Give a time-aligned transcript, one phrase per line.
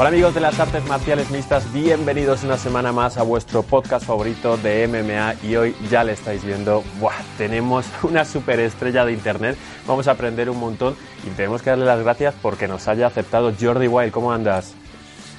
[0.00, 4.56] Hola amigos de las artes marciales mixtas, bienvenidos una semana más a vuestro podcast favorito
[4.56, 7.12] de MMA y hoy ya le estáis viendo, ¡buah!
[7.36, 12.02] tenemos una superestrella de internet, vamos a aprender un montón y tenemos que darle las
[12.02, 14.72] gracias porque nos haya aceptado Jordi Wild, ¿cómo andas?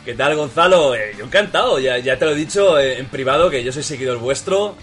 [0.06, 0.94] ¿Qué tal Gonzalo?
[0.94, 4.20] Eh, yo encantado, ya, te lo he dicho eh, en privado que yo soy seguidor
[4.20, 4.76] vuestro,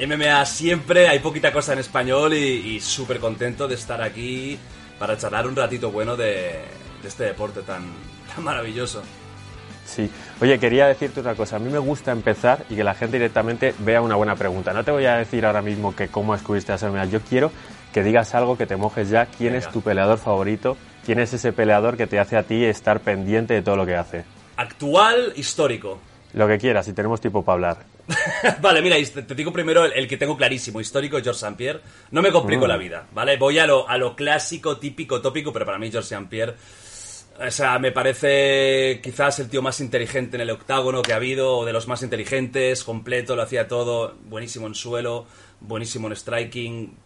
[0.00, 4.56] MMA siempre, hay poquita cosa en español y, y súper contento de estar aquí
[4.96, 6.60] para charlar un ratito bueno de,
[7.04, 7.82] este deporte tan
[8.42, 9.02] maravilloso.
[9.88, 10.10] Sí.
[10.40, 11.56] Oye, quería decirte otra cosa.
[11.56, 14.72] A mí me gusta empezar y que la gente directamente vea una buena pregunta.
[14.72, 17.06] No te voy a decir ahora mismo que cómo descubriste las MMA.
[17.06, 17.50] Yo quiero
[17.92, 19.26] que digas algo, que te mojes ya.
[19.26, 19.66] ¿Quién Venga.
[19.66, 20.76] es tu peleador favorito?
[21.06, 23.96] ¿Quién es ese peleador que te hace a ti estar pendiente de todo lo que
[23.96, 24.24] hace?
[24.56, 25.98] Actual, histórico.
[26.34, 27.78] Lo que quieras, si tenemos tiempo para hablar.
[28.60, 31.56] vale, mira, te digo primero el, el, que tengo clarísimo, histórico, George St.
[31.56, 31.80] Pierre.
[32.10, 32.68] No me complico mm.
[32.68, 33.38] la vida, ¿vale?
[33.38, 36.28] Voy a lo, a lo clásico, típico, tópico, pero para mí George St.
[36.28, 36.54] Pierre
[37.40, 41.58] o sea, me parece quizás el tío más inteligente en el octágono que ha habido,
[41.58, 45.26] o de los más inteligentes, completo, lo hacía todo, buenísimo en suelo,
[45.60, 46.96] buenísimo en striking,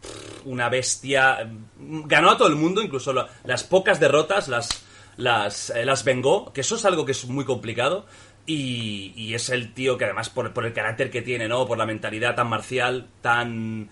[0.47, 1.51] una bestia.
[1.79, 3.13] Ganó a todo el mundo, incluso
[3.45, 4.85] las pocas derrotas las,
[5.17, 8.07] las, eh, las vengó, que eso es algo que es muy complicado.
[8.45, 11.65] Y, y es el tío que además por, por el carácter que tiene, ¿no?
[11.65, 13.89] Por la mentalidad tan marcial, tan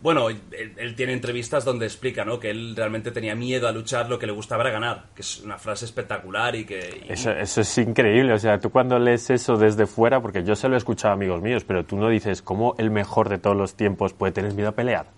[0.00, 2.38] bueno, él, tiene entrevistas donde explica, ¿no?
[2.38, 5.40] Que él realmente tenía miedo a luchar, lo que le gustaba era ganar, que es
[5.40, 7.04] una frase espectacular y que...
[7.08, 10.68] Eso, eso, es increíble, o sea, tú cuando lees eso desde fuera, porque yo se
[10.68, 13.56] lo he escuchado a amigos míos, pero tú no dices cómo el mejor de todos
[13.56, 15.17] los tiempos puede tener miedo a pelear.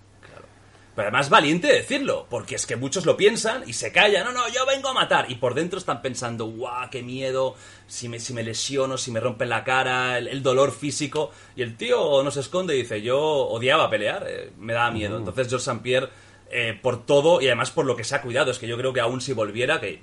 [1.00, 4.46] Pero además valiente decirlo, porque es que muchos lo piensan y se callan, no, no,
[4.50, 5.30] yo vengo a matar.
[5.30, 7.54] Y por dentro están pensando, guau, qué miedo,
[7.86, 11.30] si me, si me lesiono, si me rompen la cara, el, el, dolor físico.
[11.56, 15.16] Y el tío no se esconde y dice, yo odiaba pelear, eh, me daba miedo.
[15.16, 15.82] Entonces George St.
[15.82, 16.10] Pierre,
[16.50, 18.92] eh, por todo y además por lo que se ha cuidado, es que yo creo
[18.92, 20.02] que aún si volviera, que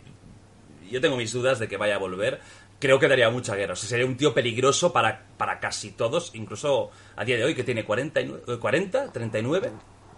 [0.90, 2.40] yo tengo mis dudas de que vaya a volver,
[2.80, 3.74] creo que daría mucha guerra.
[3.74, 7.54] O sea, sería un tío peligroso para, para casi todos, incluso a día de hoy,
[7.54, 9.72] que tiene 49, 40, 39.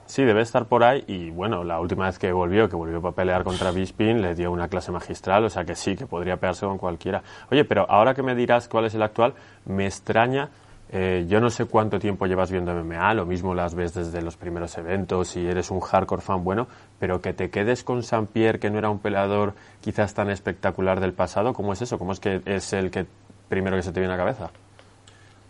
[0.09, 3.13] Sí, debe estar por ahí y bueno, la última vez que volvió, que volvió para
[3.13, 6.65] pelear contra Bisping, le dio una clase magistral, o sea que sí, que podría pegarse
[6.65, 7.21] con cualquiera.
[7.51, 9.35] Oye, pero ahora que me dirás cuál es el actual,
[9.67, 10.49] me extraña,
[10.91, 14.35] eh, yo no sé cuánto tiempo llevas viendo MMA, lo mismo las ves desde los
[14.35, 18.57] primeros eventos y eres un hardcore fan bueno, pero que te quedes con Saint Pierre,
[18.57, 21.99] que no era un peleador quizás tan espectacular del pasado, ¿cómo es eso?
[21.99, 23.05] ¿Cómo es que es el que
[23.47, 24.49] primero que se te viene a la cabeza?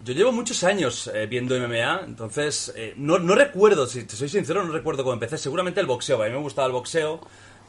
[0.04, 4.30] Yo llevo muchos años eh, viendo MMA, entonces eh, no, no, recuerdo, si te soy
[4.30, 5.38] sincero, no recuerdo cómo empecé.
[5.38, 7.20] Seguramente el boxeo, a mí me gustaba el boxeo.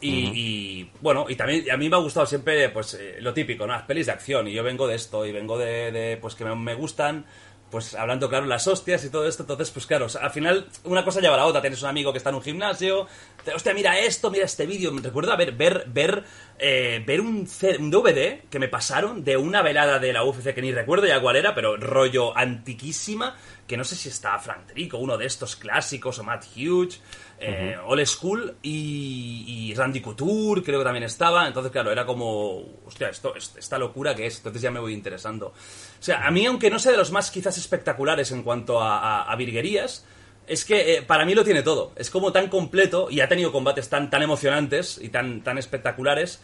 [0.02, 0.32] Y, uh -huh.
[0.34, 3.74] y bueno, y también a mí me ha gustado siempre pues eh, lo típico, ¿no?
[3.74, 4.48] Las pelis de acción.
[4.48, 7.26] Y yo vengo de esto, y vengo de, de pues que me, me gustan
[7.70, 9.42] pues hablando, claro, las hostias y todo esto.
[9.44, 11.60] Entonces, pues claro, al final una cosa lleva a la otra.
[11.60, 13.06] Tienes un amigo que está en un gimnasio,
[13.44, 14.92] te, hostia, mira esto, mira este vídeo.
[15.00, 16.25] Recuerdo ver, ver, ver,
[16.59, 17.48] eh, ver un,
[17.78, 21.20] un, DVD que me pasaron de una velada de la UFC que ni recuerdo ya
[21.20, 23.36] cuál era, pero rollo antiquísima,
[23.66, 27.00] que no sé si está Frank Trico, uno de estos clásicos, o Matt Hughes,
[27.38, 27.92] eh, uh -huh.
[27.92, 31.47] Old School, y, y, Randy Couture creo que también estaba.
[31.47, 34.38] Entonces, claro, era como, hostia, esto, esta locura que es.
[34.38, 35.54] Entonces ya me voy interesando.
[36.00, 39.34] O sea, a mí, aunque no sea de los más quizás espectaculares en cuanto a,
[39.37, 40.06] virguerías,
[40.47, 41.93] es que eh, para mí lo tiene todo.
[41.94, 46.41] Es como tan completo y ha tenido combates tan, tan emocionantes y tan, tan espectaculares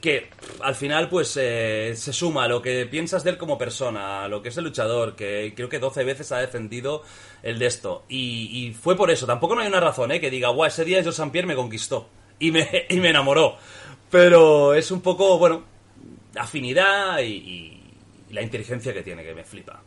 [0.00, 0.28] que
[0.60, 4.28] al final pues eh, se suma a lo que piensas de él como persona, a
[4.28, 7.02] lo que es el luchador, que creo que 12 veces ha defendido
[7.42, 8.04] el de esto.
[8.08, 10.20] Y, fue por eso, tampoco no hay una razón ¿eh?
[10.20, 11.30] que diga, guau, ese día Joe St.
[11.30, 12.08] Pierre me conquistó
[12.38, 13.56] y me, y me enamoró.
[14.10, 15.64] Pero es un poco, bueno,
[16.36, 17.77] afinidad y,
[18.28, 19.80] y la inteligencia que tiene, que me flipa.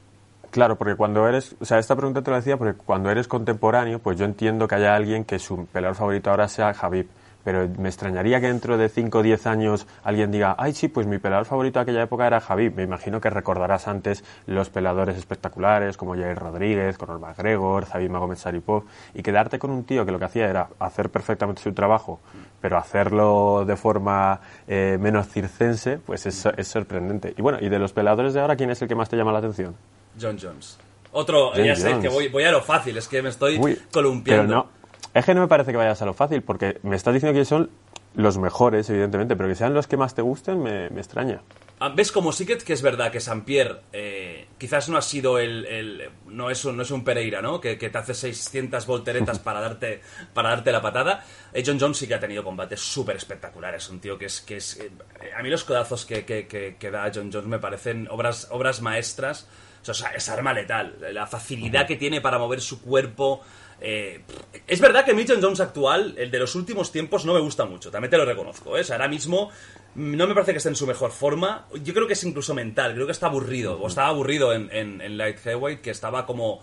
[0.50, 4.00] Claro, porque cuando eres, o sea, esta pregunta te lo decía porque cuando eres contemporáneo,
[4.00, 7.08] pues yo entiendo que haya alguien que su peleador favorito ahora sea Javib
[7.44, 11.08] pero me extrañaría que dentro de 5 o 10 años alguien diga, ay sí, pues
[11.08, 12.76] mi peleador favorito de aquella época era Javib.
[12.76, 18.38] Me imagino que recordarás antes los peleadores espectaculares como Jair Rodríguez, Conor McGregor, Zabit Magomed
[18.38, 18.84] Saripov,
[19.14, 22.20] y quedarte con un tío que lo que hacía era hacer perfectamente su trabajo,
[22.62, 27.34] pero hacerlo de forma eh, menos circense, pues es, es, sorprendente.
[27.38, 29.32] Y bueno, y de los peleadores de ahora, ¿quién es el que más te llama
[29.32, 29.76] la atención?
[30.20, 30.78] John Jones.
[31.12, 32.02] Otro, John ya sé Jones.
[32.04, 34.44] que voy, voy, a lo fácil, es que me estoy Uy, columpiando.
[34.44, 34.82] Pero no
[35.14, 37.46] es que no me parece que vayas a lo fácil, porque me estás diciendo que
[37.46, 37.70] son
[38.16, 41.42] los mejores, evidentemente, pero que sean los que más te gusten me, me extraña.
[41.84, 45.02] Ah, ¿Ves como sí que, que, es verdad que San Pierre eh, quizás no ha
[45.02, 47.60] sido el, el, no, es un, no es un Pereira, ¿no?
[47.60, 50.00] Que, que te hace 600 volteretas para darte,
[50.32, 51.26] para darte la patada.
[51.52, 53.90] Eh, John Jones sí que ha tenido combates súper espectaculares.
[53.90, 54.42] Un tío que es...
[54.42, 54.92] Que es eh,
[55.36, 59.48] a mí los codazos que, que, que, da John Jones me parecen obras, obras maestras
[59.84, 60.98] O sea, es arma letal.
[61.12, 63.42] La facilidad que tiene para mover su cuerpo.
[63.82, 64.22] Eh,
[64.68, 67.90] es verdad que Mitchell Jones actual, el de los últimos tiempos, no me gusta mucho.
[67.92, 68.78] También te lo reconozco.
[68.78, 68.82] ¿eh?
[68.82, 69.50] O sea, ahora mismo
[69.96, 71.68] mm, no me parece que esté en su mejor forma.
[71.84, 72.94] Yo creo que es incluso mental.
[72.94, 73.80] Creo que está aburrido.
[73.82, 76.62] O estaba aburrido en, en, en Light Heavyweight, que estaba como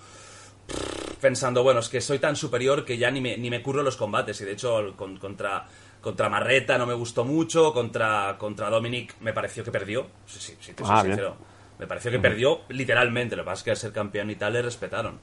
[1.21, 3.97] pensando, bueno, es que soy tan superior que ya ni me, ni me curro los
[3.97, 4.41] combates.
[4.41, 5.67] Y de hecho, con- contra,
[6.01, 10.07] contra Marreta no me gustó mucho, contra, contra Dominic me pareció que perdió.
[10.27, 11.17] Sí, sí, sí, te soy Ah, bien.
[11.17, 11.37] sincero.
[11.79, 13.37] Me pareció que perdió literalmente.
[13.37, 15.21] Lo que pasa es que al ser campeón y tal le respetaron.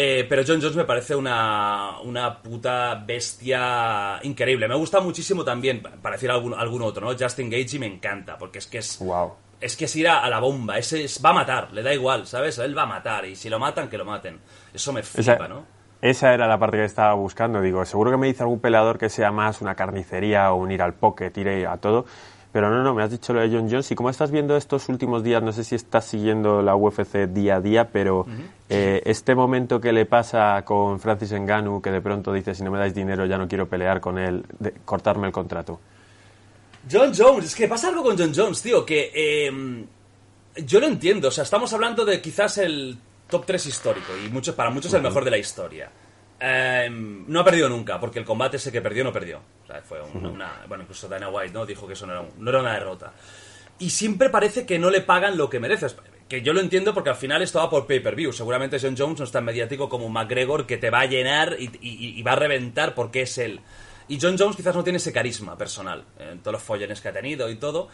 [0.00, 4.68] Eh, pero John Jones me parece una, una puta bestia increíble.
[4.68, 7.16] Me gusta muchísimo también, para decir algún, algún otro, ¿no?
[7.18, 9.32] Justin Gage me encanta, porque es que es, Wow.
[9.60, 11.92] es que es ir a, a la bomba, ese es- va a matar, le da
[11.92, 12.58] igual, ¿sabes?
[12.58, 14.38] Él va a matar y si lo matan, que lo maten.
[14.72, 15.64] Eso me flipa, Esa, ¿no?
[16.00, 17.60] esa era la parte que estaba buscando.
[17.60, 20.80] Digo, seguro que me dice algún peleador que sea más una carnicería o un ir
[20.80, 22.06] al pocket, ir a todo.
[22.58, 23.88] Pero no, no, me has dicho lo de John Jones.
[23.92, 27.54] Y como estás viendo estos últimos días, no sé si estás siguiendo la UFC día
[27.54, 28.26] a día, pero
[28.68, 32.72] eh, este momento que le pasa con Francis Ngannou, que de pronto dice, si no
[32.72, 35.78] me dais dinero ya no quiero pelear con él, de cortarme el contrato.
[36.90, 39.84] John Jones, es que pasa algo con John Jones, tío, que eh,
[40.56, 41.28] yo lo entiendo.
[41.28, 42.98] O sea, estamos hablando de quizás el
[43.30, 45.92] top 3 histórico y muchos, para muchos el mejor de la historia.
[46.40, 49.40] Eh, no ha perdido nunca, porque el combate ese que perdió no perdió.
[49.64, 50.62] O sea, fue un- una.
[50.68, 51.66] Bueno, incluso Dana White ¿no?
[51.66, 53.12] dijo que eso no era, un- no era una derrota.
[53.80, 55.96] Y siempre parece que no le pagan lo que mereces.
[56.28, 58.32] Que yo lo entiendo porque al final esto va por pay-per-view.
[58.32, 61.70] Seguramente John Jones no es tan mediático como McGregor que te va a llenar y,
[61.80, 63.60] y- y va a reventar porque es él.
[64.08, 67.08] Y John Jones quizás no tiene ese carisma personal eh, en todos los follones que
[67.08, 67.88] ha tenido y todo.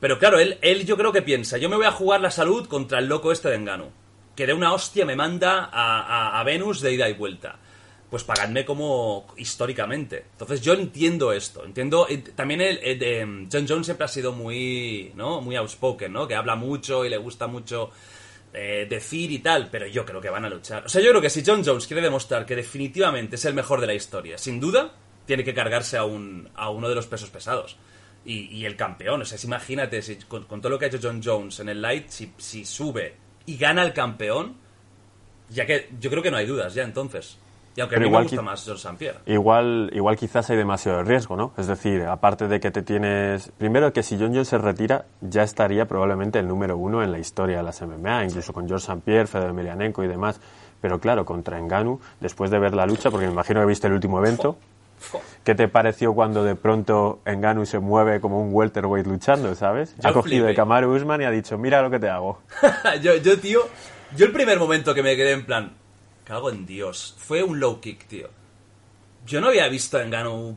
[0.00, 2.66] Pero claro, él, él yo creo que piensa, yo me voy a jugar la salud
[2.68, 3.90] contra el loco este de Engano.
[4.36, 7.56] Que de una hostia me manda a, a- a Venus de ida y vuelta.
[8.10, 10.24] Pues pagadme como históricamente.
[10.32, 11.64] Entonces yo entiendo esto.
[11.64, 12.06] Entiendo.
[12.08, 15.12] eh, También el, de, em, John Jones siempre ha sido muy.
[15.14, 15.40] ¿no?
[15.42, 16.26] Muy outspoken, ¿no?
[16.26, 17.90] Que habla mucho y le gusta mucho
[18.54, 19.68] eh, decir y tal.
[19.70, 20.86] Pero yo creo que van a luchar.
[20.86, 23.80] O sea, yo creo que si John Jones quiere demostrar que definitivamente es el mejor
[23.82, 24.94] de la historia, sin duda,
[25.26, 27.76] tiene que cargarse a, un, a uno de los pesos pesados.
[28.24, 30.98] Y, y el campeón, o sea, imagínate, si, con, con todo lo que ha hecho
[31.02, 33.14] John Jones en el Light, si, si sube
[33.44, 34.56] y gana el campeón,
[35.50, 37.36] ya que yo creo que no hay dudas ya entonces.
[37.78, 38.98] Y aunque Pero a mí igual me gusta más George St.
[38.98, 39.18] Pierre.
[39.26, 41.52] Igual, igual quizás hay demasiado riesgo, ¿no?
[41.56, 43.52] Es decir, aparte de que te tienes...
[43.56, 47.20] Primero que si John Jones se retira, ya estaría probablemente el número uno en la
[47.20, 49.00] historia de las MMA, incluso con George St.
[49.04, 50.40] Pierre, Fedor Emelianenko y demás.
[50.80, 53.92] Pero claro, contra Enganu, después de ver la lucha, porque me imagino que viste el
[53.92, 54.58] último evento,
[55.44, 59.94] ¿qué te pareció cuando de pronto Enganu se mueve como un welterweight luchando, ¿sabes?
[60.02, 60.54] Yo ha cogido de.
[60.56, 62.40] Kamaru Usman y ha dicho, mira lo que te hago.
[63.02, 63.60] yo, yo, tío,
[64.16, 65.74] yo el primer momento que me quedé en plan,
[66.28, 68.28] cago en Dios, fue un low kick, tío.
[69.26, 70.56] Yo no había visto a Engano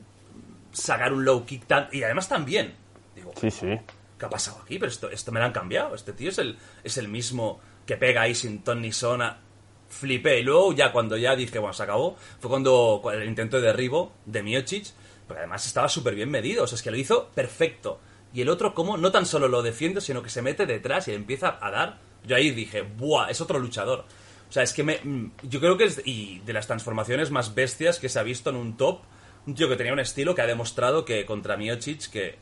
[0.73, 1.87] sacar un low kick tan...
[1.93, 2.75] Y además tan bien.
[3.15, 3.79] Digo, Sí, sí.
[4.19, 4.77] ¿qué ha pasado aquí?
[4.77, 5.95] Pero esto, esto me lo han cambiado.
[5.95, 9.39] Este tío es el, es el mismo que pega ahí sin ton ni sona.
[9.87, 10.39] Flipé.
[10.39, 13.67] Y luego ya cuando ya dije, bueno, se acabó, fue cuando, cuando el intento de
[13.67, 14.87] derribo de Miocic,
[15.27, 16.65] porque además estaba súper bien medido.
[16.65, 17.99] O sea, es que lo hizo perfecto.
[18.33, 21.13] Y el otro, como no tan solo lo defiende, sino que se mete detrás y
[21.13, 21.97] empieza a dar.
[22.25, 23.29] Yo ahí dije, ¡buah!
[23.29, 24.05] Es otro luchador.
[24.51, 27.55] O sea, es que me, mm, yo creo que es y de las transformaciones más
[27.55, 28.99] bestias que se ha visto en un top.
[29.47, 32.37] Un tío que tenía un estilo que ha demostrado que contra Miocic, que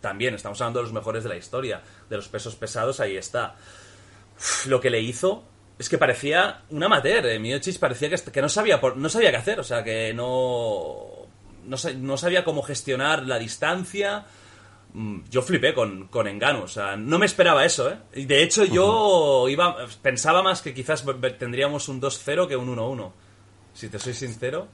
[0.00, 3.56] también estamos hablando de los mejores de la historia, de los pesos pesados, ahí está.
[4.66, 5.42] Lo que le hizo
[5.80, 7.26] es que parecía un amateur.
[7.26, 7.60] Eh.
[7.80, 11.26] Parecía que, no, sabía por- no sabía qué hacer, o sea, que no,
[11.66, 14.26] no sabía cómo gestionar la distancia.
[14.94, 17.96] Mm, Yo flipé con, con Engano, o sea, no me esperaba eso, ¿eh?
[18.14, 21.04] Y de hecho, yo iba, pensaba más que quizás
[21.38, 23.10] tendríamos un 2-0 que un 1-1.
[23.74, 24.66] Si te soy sincero.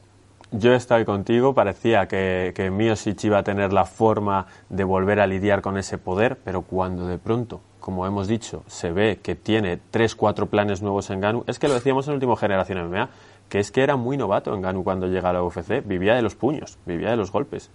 [0.50, 5.26] Yo estoy contigo, parecía que, que Miosic iba a tener la forma de volver a
[5.26, 9.80] lidiar con ese poder, pero cuando de pronto, como hemos dicho, se ve que tiene
[9.90, 13.10] tres, cuatro planes nuevos en Ganu, es que lo decíamos en el último Generación MMA,
[13.48, 16.22] que es que era muy novato en Ganu cuando llega a la UFC, vivía de
[16.22, 17.70] los puños, vivía de los golpes.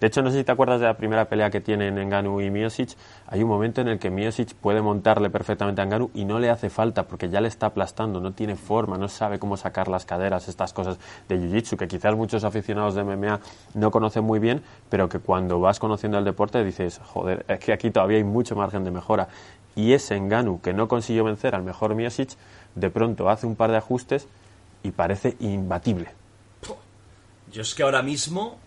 [0.00, 2.50] De hecho, no sé si te acuerdas de la primera pelea que tienen Enganu y
[2.50, 2.90] Miosic.
[3.28, 6.50] Hay un momento en el que Miosic puede montarle perfectamente a Enganu y no le
[6.50, 10.04] hace falta porque ya le está aplastando, no tiene forma, no sabe cómo sacar las
[10.04, 10.98] caderas, estas cosas
[11.28, 13.40] de Jiu-Jitsu que quizás muchos aficionados de MMA
[13.74, 17.72] no conocen muy bien, pero que cuando vas conociendo el deporte dices, joder, es que
[17.72, 19.28] aquí todavía hay mucho margen de mejora.
[19.74, 22.30] Y ese Enganu que no consiguió vencer al mejor Miosic,
[22.74, 24.28] de pronto hace un par de ajustes
[24.82, 26.10] y parece imbatible.
[27.52, 28.58] Yo es que ahora mismo.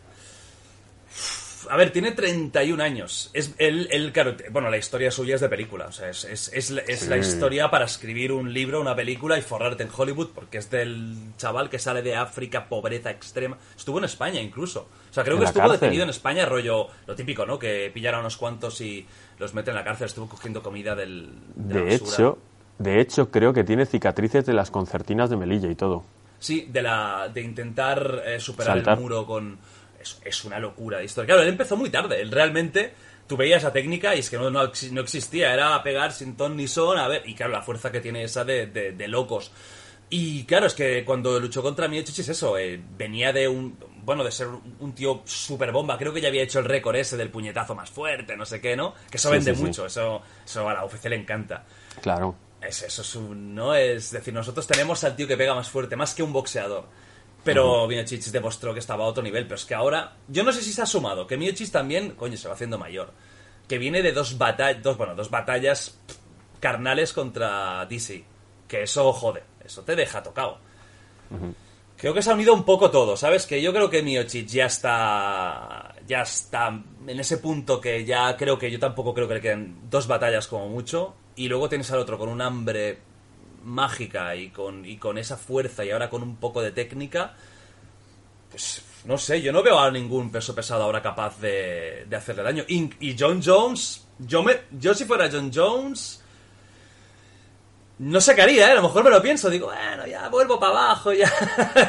[1.70, 3.30] A ver, tiene 31 años.
[3.34, 5.88] Es él, él, claro, bueno, la historia suya es de película.
[5.88, 6.72] O sea, es, es, es,
[7.08, 11.16] la- historia para escribir un libro, una película y forrarte en Hollywood, porque es del
[11.38, 13.58] chaval que sale de África, pobreza extrema.
[13.78, 14.88] Estuvo en España incluso.
[15.12, 15.80] O sea, creo que estuvo cárcel.
[15.82, 17.60] detenido en España, rollo lo típico, ¿no?
[17.60, 19.06] Que pillan a unos cuantos y
[19.38, 20.08] los meten en la cárcel.
[20.08, 22.38] Estuvo cogiendo comida del, de, De hecho,
[22.78, 26.06] De hecho, creo que tiene cicatrices de las concertinas de Melilla y todo.
[26.40, 29.60] Sí, de, la, de intentar eh, superar el muro con...
[30.00, 31.28] Es, es, una locura de historia.
[31.28, 32.22] Claro, él empezó muy tarde.
[32.22, 32.94] Él realmente...
[33.30, 35.54] Tú veías esa técnica y es que no, no, existía.
[35.54, 36.98] Era pegar sin ton ni son.
[36.98, 39.52] A ver, y claro, la fuerza que tiene esa de, de, locos.
[40.10, 42.58] Y claro, es que cuando luchó contra Miocic es eso.
[42.58, 43.78] Eh, venía de un...
[44.04, 44.48] Bueno, de ser
[44.80, 45.96] un tío súper bomba.
[45.96, 48.76] Creo que ya había hecho el récord ese del puñetazo más fuerte, no sé qué,
[48.76, 48.96] ¿no?
[49.12, 49.86] Que eso vende mucho.
[49.86, 51.66] Eso, eso a la UFC le encanta.
[52.02, 52.36] Claro.
[52.60, 53.76] Es, eso es un, ¿no?
[53.76, 56.86] Es decir, nosotros tenemos al tío que pega más fuerte, más que un boxeador.
[57.44, 59.46] Pero uh demostró que estaba a otro nivel.
[59.46, 62.38] Pero es que ahora, yo no sé si se ha sumado, que Miocic también, coño,
[62.38, 63.12] se va haciendo mayor.
[63.68, 66.00] Que viene de dos batallas, dos, bueno, dos batallas
[66.60, 68.24] carnales contra DC.
[68.68, 70.60] Que eso jode, eso te deja tocado.
[71.98, 73.46] Creo que se ha unido un poco todo, ¿sabes?
[73.46, 75.96] Que yo creo que Miocic ya está.
[76.08, 79.90] Ya está en ese punto que ya creo que yo tampoco creo que le queden
[79.90, 83.00] dos batallas como mucho y luego tienes al otro con un hambre
[83.64, 87.34] mágica y con, y con esa fuerza y ahora con un poco de técnica,
[88.50, 92.44] pues no sé, yo no veo a ningún peso pesado ahora capaz de, de hacerle
[92.44, 92.64] daño.
[92.68, 96.22] Y, John Jones, yo, me, yo si fuera John Jones,
[98.00, 98.72] no sé qué haría, ¿eh?
[98.72, 101.32] a lo mejor me lo pienso, digo, bueno, ya vuelvo para abajo, ya,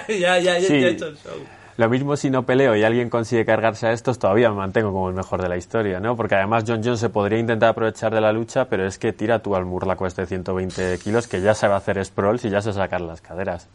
[0.08, 1.59] ya, ya, ya, he hecho el show.
[1.76, 5.08] Lo mismo si no peleo y alguien consigue cargarse a estos, todavía me mantengo como
[5.08, 6.16] el mejor de la historia, ¿no?
[6.16, 9.38] Porque además John Jones se podría intentar aprovechar de la lucha, pero es que tira
[9.38, 12.72] tú al Murlaco este de 120 kilos que ya sabe hacer sprawls y ya se
[12.72, 13.68] sacar las caderas.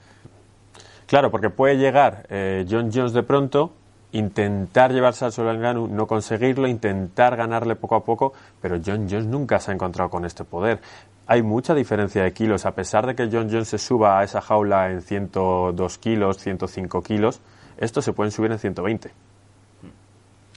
[1.07, 3.73] Claro, porque puede llegar eh, John Jones de pronto,
[4.11, 9.07] intentar llevarse al suelo al Ganu, no conseguirlo, intentar ganarle poco a poco, pero John
[9.09, 10.79] Jones nunca se ha encontrado con este poder.
[11.27, 14.41] Hay mucha diferencia de kilos, a pesar de que John Jones se suba a esa
[14.41, 17.41] jaula en 102 kilos, 105 kilos,
[17.77, 19.11] estos se pueden subir en 120.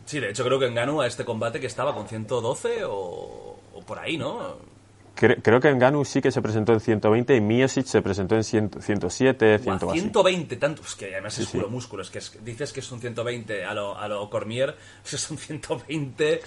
[0.09, 3.59] Sí, de hecho creo que en Ganu a este combate que estaba con 112 o,
[3.87, 4.57] por ahí, ¿no?
[5.15, 8.45] Creo, que en Ganu sí que se presentó en 120 y Miosic se presentó en
[8.45, 13.65] 107, 120, tantos, que además es puro músculo, es que dices que es un 120
[13.65, 16.41] a lo, a lo Cormier, eso son 120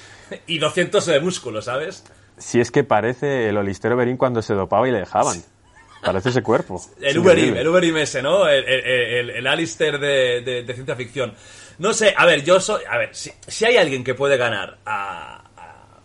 [0.48, 2.06] y 200 de músculo, ¿sabes?
[2.38, 5.38] Si es que parece el Olistero Berín cuando se dopaba y le dejaban.
[6.04, 6.82] Parece ese cuerpo.
[7.00, 8.48] el Uberim, el Uberim ese, ¿no?
[8.48, 11.34] El, el, el Alistair de, de, ciencia ficción.
[11.78, 12.84] No sé, a ver, yo soy.
[12.90, 15.44] A ver, si, si hay alguien que puede ganar a.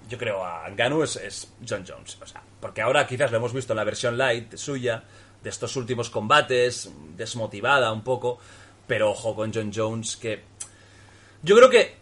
[0.09, 2.19] yo creo a Ganu es, es, John Jones.
[2.21, 5.03] O sea, porque ahora quizás lo hemos visto en la versión light suya,
[5.43, 8.39] de estos últimos combates, desmotivada un poco.
[8.87, 10.43] Pero ojo con John Jones, que.
[11.43, 11.97] Yo creo que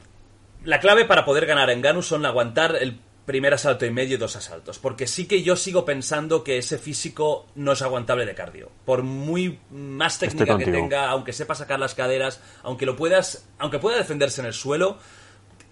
[0.64, 4.18] la clave para poder ganar en Ganu son aguantar el primer asalto y medio y
[4.18, 4.78] dos asaltos.
[4.78, 8.70] Porque sí que yo sigo pensando que ese físico no es aguantable de cardio.
[8.84, 13.78] Por muy más técnica que tenga, aunque sepa sacar las caderas, aunque lo puedas, aunque
[13.78, 14.98] pueda defenderse en el suelo,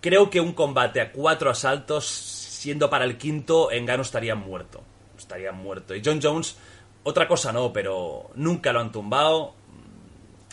[0.00, 4.82] creo que un combate a cuatro asaltos, siendo para el quinto, en gano estaría muerto.
[5.16, 5.94] Estaría muerto.
[5.94, 6.56] Y John Jones,
[7.02, 9.54] otra cosa no, pero nunca lo han tumbado.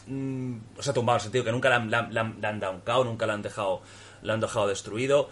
[0.06, 3.26] Mm, o sea, tumbado en el sentido que nunca le han, le han, han nunca
[3.26, 3.82] lo han dejado,
[4.22, 5.30] lo han dejado destruido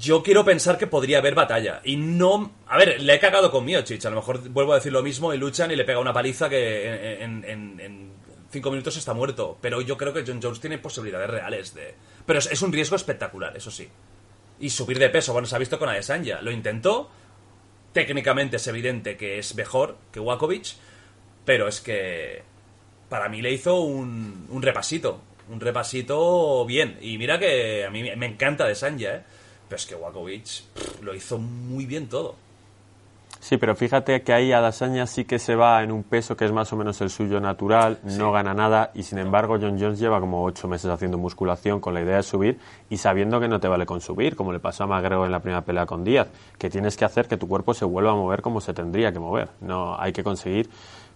[0.00, 1.82] yo quiero pensar que podría haber batalla.
[1.84, 2.52] Y no.
[2.66, 4.04] A ver, le he cagado con Miocic.
[4.06, 6.48] A lo mejor vuelvo a decir lo mismo y luchan y le pega una paliza
[6.48, 8.12] que en,
[8.50, 9.58] cinco minutos está muerto.
[9.60, 11.94] Pero yo creo que John Jones tiene posibilidades reales de.
[12.24, 13.88] Pero es, un riesgo espectacular, eso sí.
[14.58, 16.40] Y subir de peso, bueno, se ha visto con Adesanya.
[16.40, 17.10] Lo intentó.
[17.92, 20.76] Técnicamente es evidente que es mejor que Wakovic.
[21.44, 22.42] Pero es que.
[23.10, 26.98] Para mí le hizo un, un repasito un repasito bien.
[27.00, 29.22] Y mira que a mí me encanta de Sanja, ¿eh?
[29.68, 30.62] Pero es que Wakovic
[31.02, 32.34] lo hizo muy bien todo.
[33.40, 36.52] Sí, pero fíjate que ahí Adesanya sí que se va en un peso que es
[36.52, 40.20] más o menos el suyo natural, no gana nada y sin embargo John Jones lleva
[40.20, 42.58] como ocho meses haciendo musculación con la idea de subir
[42.90, 45.40] y sabiendo que no te vale con subir, como le pasó a McGregor en la
[45.40, 46.28] primera pelea con Díaz,
[46.58, 49.20] que tienes que hacer que tu cuerpo se vuelva a mover como se tendría que
[49.20, 49.48] mover.
[49.62, 50.68] No hay que conseguir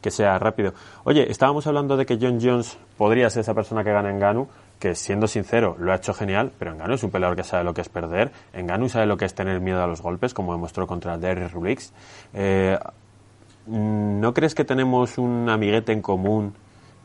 [0.05, 0.75] que sea rápido.
[1.05, 4.47] Oye, estábamos hablando de que John Jones podría ser esa persona que gana en Ganu,
[4.79, 7.65] que siendo sincero lo ha hecho genial, pero en Ganu es un peleador que sabe
[7.65, 10.35] lo que es perder, en Ganu sabe lo que es tener miedo a los golpes,
[10.35, 11.95] como demostró contra Derry Rulix.
[12.35, 12.79] Eh,
[13.67, 16.55] ¿No crees que tenemos un amiguete en común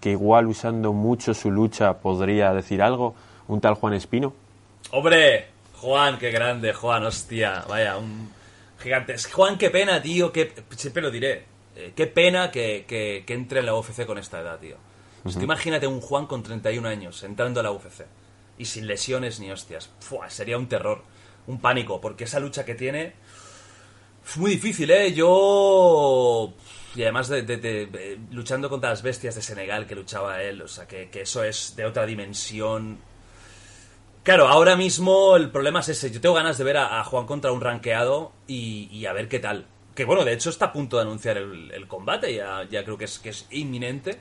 [0.02, 3.16] que igual usando mucho su lucha podría decir algo?
[3.48, 4.34] ¿Un tal Juan Espino?
[4.92, 5.48] ¡Hombre!
[5.78, 8.30] Juan, qué grande, Juan, hostia, vaya, un
[8.78, 9.16] gigante.
[9.32, 13.74] Juan, qué pena, tío, que siempre lo diré eh, qué pena que, entre en la
[13.74, 14.76] UFC con esta edad, tío.
[15.42, 18.06] imagínate un Juan con 31 años entrando a la UFC
[18.58, 19.90] y sin lesiones ni hostias.
[20.28, 21.04] sería un terror,
[21.48, 23.14] un pánico, porque esa lucha que tiene
[24.28, 25.14] es muy difícil, ¿eh?
[25.14, 26.54] Yo...
[26.96, 31.10] Y además de, luchando contra las bestias de Senegal que luchaba él, o sea, que,
[31.14, 32.98] eso es de otra dimensión.
[34.24, 36.12] Claro, ahora mismo el problema es ese.
[36.12, 39.40] Yo tengo ganas de ver a, Juan contra un ranqueado y, y a ver qué
[39.40, 39.66] tal
[40.00, 43.04] que bueno, de hecho está a punto de anunciar el, combate, ya, ya creo que
[43.04, 44.18] es, que es inminente.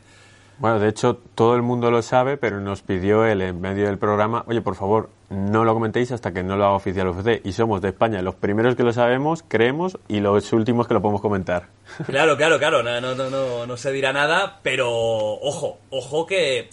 [0.59, 3.97] Bueno, de hecho, todo el mundo lo sabe, pero nos pidió él en medio del
[3.97, 7.47] programa, oye, por favor, no lo comentéis hasta que no lo haga oficial UFC.
[7.47, 11.01] Y somos de España los primeros que lo sabemos, creemos, y los últimos que lo
[11.01, 11.69] podemos comentar.
[12.07, 16.71] Claro, claro, claro, no, no, no, no, se dirá nada, pero ojo, ojo que...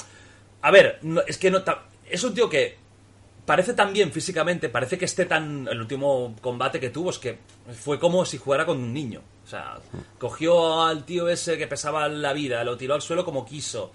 [0.64, 1.60] A ver, es que no...
[2.10, 2.80] Es un tío que
[3.46, 5.68] parece tan bien físicamente, parece que esté tan...
[5.68, 7.40] El último combate que tuvo es que
[7.74, 9.22] fue como si jugara con un niño.
[9.44, 9.78] O sea,
[10.18, 13.92] cogió al tío ese que pesaba la vida, lo tiró al suelo como quiso.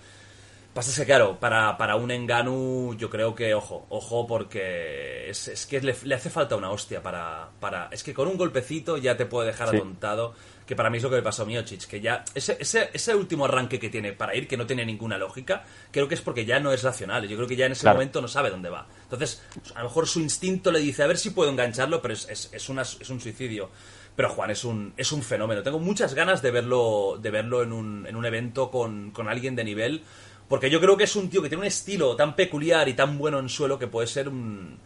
[0.72, 5.80] Pasa claro, para, para un Enganu yo creo que, ojo, ojo, porque es, es que
[5.80, 7.88] le, hace falta una hostia para, para...
[7.90, 10.32] Es que con un golpecito ya te puede dejar atontado,
[10.64, 12.24] que para mí es lo que le pasó a Miocic, que ya...
[12.36, 16.06] Ese, ese, ese último arranque que tiene para ir, que no tiene ninguna lógica, creo
[16.06, 17.26] que es porque ya no es racional.
[17.26, 18.86] Yo creo que ya en ese momento no sabe dónde va.
[19.02, 19.42] Entonces,
[19.74, 22.48] a lo mejor su instinto le dice, a ver si puedo engancharlo, pero es, es,
[22.52, 23.70] es, una, es un suicidio.
[24.14, 25.64] Pero Juan es un, es un fenómeno.
[25.64, 29.56] Tengo muchas ganas de verlo, de verlo en un, en un evento con, con alguien
[29.56, 30.04] de nivel
[30.50, 33.16] porque yo creo que es un tío que tiene un estilo tan peculiar y tan
[33.16, 34.80] bueno en suelo que puede ser un,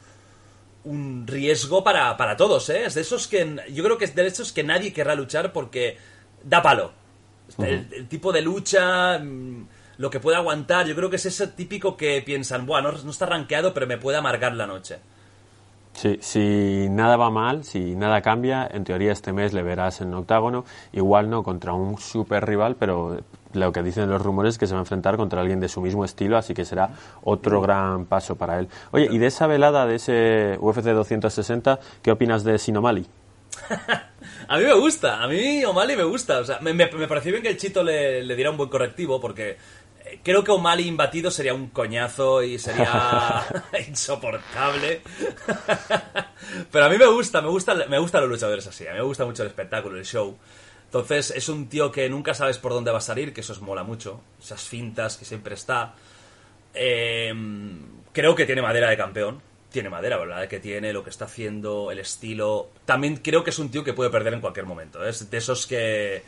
[0.85, 2.85] un riesgo para, para todos, ¿eh?
[2.85, 3.57] Es de esos que.
[3.73, 5.97] Yo creo que es de esos que nadie querrá luchar porque
[6.43, 6.93] da palo.
[7.57, 9.67] el, tipo de lucha, mm,
[9.97, 13.11] lo que puede aguantar, yo creo que es ese típico que piensan, bueno, no, no
[13.11, 14.99] está rankeado, pero me puede amargar la noche.
[15.95, 20.13] Sí, si nada va mal, si nada cambia, en teoría este mes le verás en
[20.13, 23.21] octágono, igual no contra un super rival, pero
[23.55, 25.81] lo que dicen los rumores es que se va a enfrentar contra alguien de su
[25.81, 26.91] mismo estilo, así que será
[27.23, 28.69] otro gran paso para él.
[28.93, 33.07] Oye, y de esa velada de ese UFC 260, ¿qué opinas de Sinomali?
[34.49, 36.41] a mí me gusta, a mí O'Malley me gusta.
[36.41, 39.21] O sea, me, me, pareció bien que el Chito le, le diera un buen correctivo
[39.21, 39.57] porque
[40.23, 43.45] creo que O'Malley imbatido sería un coñazo y sería
[43.89, 45.03] insoportable.
[46.71, 48.87] Pero a mí me gusta, me gusta, me gustan los luchadores así.
[48.87, 50.37] A mí me gusta mucho el espectáculo, el show.
[50.95, 53.61] Entonces es un tío que nunca sabes por dónde va a salir, que eso es
[53.61, 54.21] mola mucho.
[54.41, 55.93] Esas fintas que siempre está.
[56.73, 57.81] Em,
[58.13, 59.43] creo que tiene madera de campeón.
[59.73, 60.47] Tiene madera, ¿verdad?
[60.47, 62.71] Que tiene lo que está haciendo, el estilo.
[62.85, 65.05] También creo que es un tío que puede perder en cualquier momento.
[65.05, 66.23] Es de esos que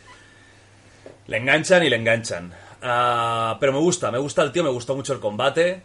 [1.29, 2.53] le enganchan y le enganchan.
[2.83, 5.83] Ah, pero me gusta, me gusta el tío, me gustó mucho el combate.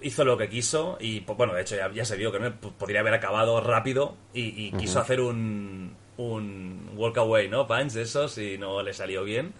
[0.00, 2.52] hizo lo que quiso y, pues, bueno, de hecho ya, se vio que ¿no?
[2.52, 5.94] podría haber acabado rápido y, quiso hacer un,
[6.30, 7.66] un walk away, ¿no?
[7.66, 9.52] Punch de esos y no le salió bien.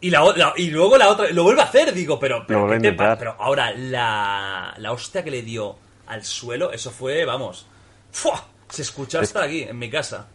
[0.00, 3.72] Y, la, y luego la otra, lo vuelve a hacer, digo, pero, pero, pero ahora
[3.72, 5.76] la, la hostia que le dio
[6.08, 7.66] al suelo, eso fue, vamos,
[8.68, 10.26] se escucha hasta aquí, en mi casa.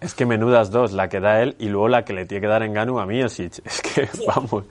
[0.00, 2.48] Es que menudas dos, la que da él y luego la que le tiene que
[2.48, 3.60] dar en Ganu a Miosic.
[3.64, 4.64] Es que, vamos,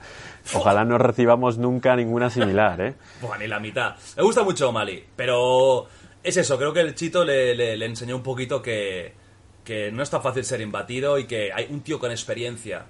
[0.52, 2.94] ojalá no recibamos nunca ninguna similar, ¿eh?
[3.22, 3.96] Buah, ni la mitad.
[4.16, 5.86] Me gusta mucho Mali, pero
[6.22, 9.14] es eso, creo que el Chito le, le, enseñó un poquito que,
[9.64, 12.86] que, no es tan fácil ser imbatido y que hay un tío con experiencia,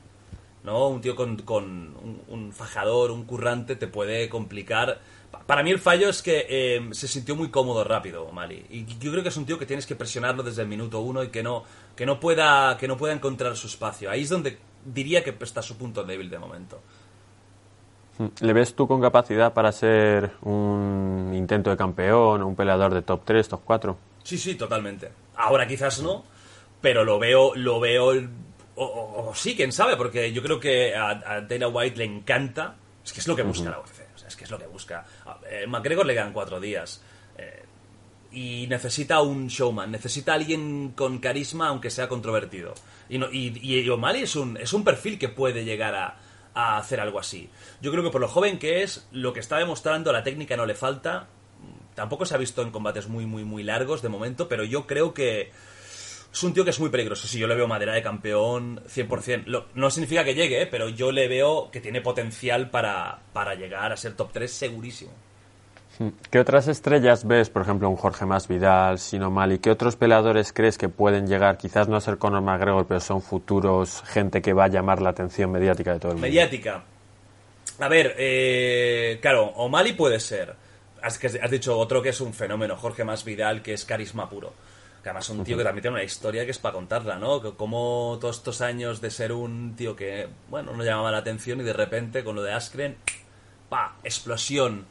[0.64, 0.88] ¿no?
[0.88, 5.00] Un tío con, con un, un fajador, un currante, te puede complicar
[5.46, 8.64] para mí el fallo es que eh, se sintió muy cómodo rápido, Mali.
[8.70, 11.22] Y yo creo que es un tío que tienes que presionarlo desde el minuto uno
[11.22, 11.64] y que no,
[11.96, 14.10] que no, pueda, que no pueda encontrar su espacio.
[14.10, 16.80] Ahí es donde diría que está su punto débil de momento.
[18.18, 18.28] Hmm.
[18.40, 23.22] ¿Le ves tú con capacidad para ser un intento de campeón un peleador de top
[23.24, 23.96] 3, top 4?
[24.22, 25.10] Sí, sí, totalmente.
[25.36, 26.24] Ahora quizás no,
[26.82, 28.12] pero lo veo, lo veo,
[28.74, 33.20] o, sí, quién sabe, porque yo creo que a, Dana White le encanta, es que
[33.20, 35.04] es lo que busca la UFC es que es lo que busca.
[35.48, 37.02] Eh, McGregor le quedan cuatro días.
[37.36, 37.64] Eh,
[38.32, 42.72] y necesita un showman, necesita alguien con carisma, aunque sea controvertido.
[43.08, 46.16] Y, no, y, O'Malley es un, es un perfil que puede llegar a,
[46.54, 47.50] a hacer algo así.
[47.82, 50.64] Yo creo que por lo joven que es, lo que está demostrando, la técnica no
[50.64, 51.28] le falta.
[51.94, 55.12] Tampoco se ha visto en combates muy, muy, muy largos de momento, pero yo creo
[55.12, 55.52] que
[56.32, 57.28] es un tío que es muy peligroso.
[57.28, 59.64] Si yo le veo madera de campeón 100%.
[59.74, 60.66] no significa que llegue, ¿eh?
[60.66, 65.12] pero yo le veo que tiene potencial para, para llegar a ser top 3 segurísimo.
[65.98, 66.08] Hmm.
[66.30, 69.58] ¿Qué otras estrellas ves, por ejemplo, un Jorge Más Vidal, Sino Mali?
[69.58, 73.20] ¿Qué otros peleadores crees que pueden llegar, quizás no a ser Conor McGregor, pero son
[73.20, 76.28] futuros, gente que va a llamar la atención mediática de todo el mundo?
[76.28, 76.82] Mediática.
[77.78, 80.54] A ver, eh, claro, O'Malley puede ser.
[81.02, 84.54] Has, has dicho otro que es un fenómeno, Jorge Más Vidal, que es carisma puro.
[85.02, 87.56] Que además es un tío que también tiene una historia que es para contarla, ¿no?
[87.56, 91.64] Como todos estos años de ser un tío que, bueno, no llamaba la atención y
[91.64, 92.96] de repente con lo de Askren,
[93.68, 93.96] ¡pa!
[94.04, 94.86] Explosión.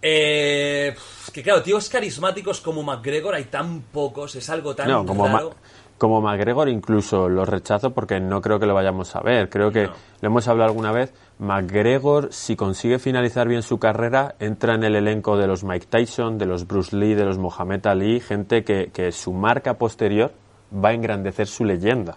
[0.00, 0.94] Eh,
[1.32, 5.54] que claro, tíos carismáticos como McGregor hay tan pocos, es algo tan no, como raro
[5.98, 9.50] como McGregor incluso lo rechazo porque no creo que lo vayamos a ver.
[9.50, 11.12] Creo que lo hemos hablado alguna vez.
[11.38, 16.36] McGregor, si consigue finalizar bien su carrera, entra en el elenco de los Mike Tyson,
[16.36, 20.32] de los Bruce Lee, de los Mohamed Ali, gente que, que su marca posterior
[20.72, 22.16] va a engrandecer su leyenda.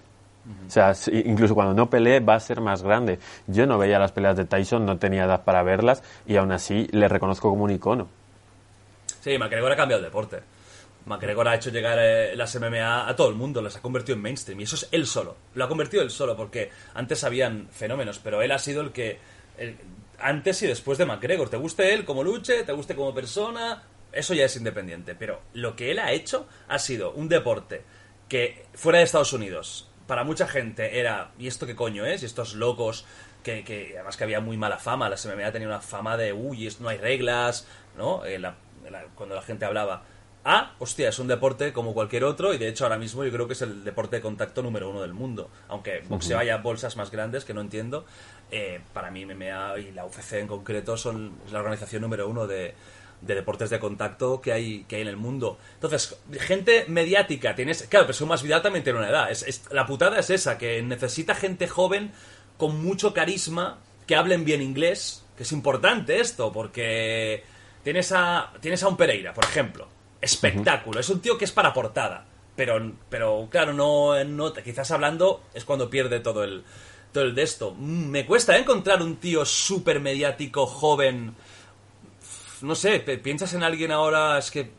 [0.67, 3.19] O sea, incluso cuando no pelee va a ser más grande.
[3.45, 6.87] Yo no veía las peleas de Tyson, no tenía edad para verlas y aún así
[6.91, 8.07] le reconozco como un icono.
[9.21, 10.39] Sí, McGregor ha cambiado el deporte.
[11.05, 14.21] McGregor ha hecho llegar eh, las MMA a todo el mundo, las ha convertido en
[14.21, 15.35] mainstream y eso es él solo.
[15.55, 19.19] Lo ha convertido él solo porque antes habían fenómenos, pero él ha sido el que
[20.19, 21.49] antes y después de McGregor.
[21.49, 25.15] Te guste él como luche, te guste como persona, eso ya es independiente.
[25.15, 27.83] Pero lo que él ha hecho ha sido un deporte
[28.29, 32.23] que fuera de Estados Unidos, para mucha gente era, ¿y esto qué coño es?
[32.23, 33.05] Y estos locos,
[33.43, 36.89] que, además que había muy mala fama, la MMA tenía una fama de, uy, no
[36.89, 38.25] hay reglas, ¿no?
[38.25, 38.41] Eh,
[39.15, 40.03] cuando la gente hablaba.
[40.43, 43.45] Ah, hostia, es un deporte como cualquier otro y de hecho ahora mismo yo creo
[43.45, 45.51] que es el deporte de contacto número uno del mundo.
[45.67, 48.05] Aunque boxeo haya bolsas más grandes que no entiendo,
[48.49, 52.73] eh, para mí MMA y la UFC en concreto son la organización número uno de,
[53.21, 55.59] deportes de contacto que hay, que hay en el mundo.
[55.75, 57.83] Entonces, gente mediática, tienes.
[57.83, 59.29] Claro, pero más Vidal también tiene una edad.
[59.29, 62.13] Es, la putada es esa, que necesita gente joven
[62.57, 63.77] con mucho carisma,
[64.07, 67.43] que hablen bien inglés, que es importante esto, porque
[67.83, 70.99] tienes a, tienes a un Pereira, por ejemplo espectáculo.
[70.99, 72.25] Es un tío que es para portada.
[72.55, 76.63] Pero, pero claro, no, no quizás hablando es cuando pierde todo el,
[77.11, 77.73] todo el de esto.
[77.77, 81.35] Mm, me cuesta encontrar un tío súper mediático, joven.
[82.61, 84.69] No sé, piensas en alguien ahora, es que.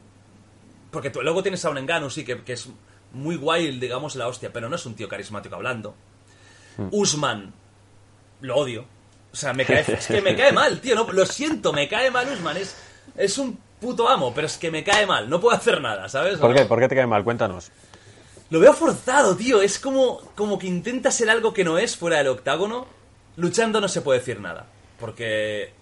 [0.91, 2.69] Porque luego tienes a un engano, sí, que, es
[3.13, 5.95] muy guay, digamos, la hostia, pero no es un tío carismático hablando.
[6.77, 6.89] Mm.
[6.91, 7.55] Usman,
[8.43, 8.85] lo odio.
[9.33, 10.95] O sea, me cae, es que me cae mal, tío.
[10.95, 12.59] No, lo siento, me cae mal Usman.
[12.59, 12.77] Es,
[13.17, 16.39] es un puto amo, pero es que me cae mal, no puedo hacer nada, ¿sabes?
[16.39, 16.65] ¿Por qué?
[16.65, 17.23] ¿Por qué te cae mal?
[17.25, 17.71] Cuéntanos.
[18.49, 19.61] Lo veo forzado, tío.
[19.61, 22.87] Es como, como que intenta ser algo que no es fuera del octágono.
[23.37, 24.67] Luchando no se puede decir nada.
[25.01, 25.73] Porque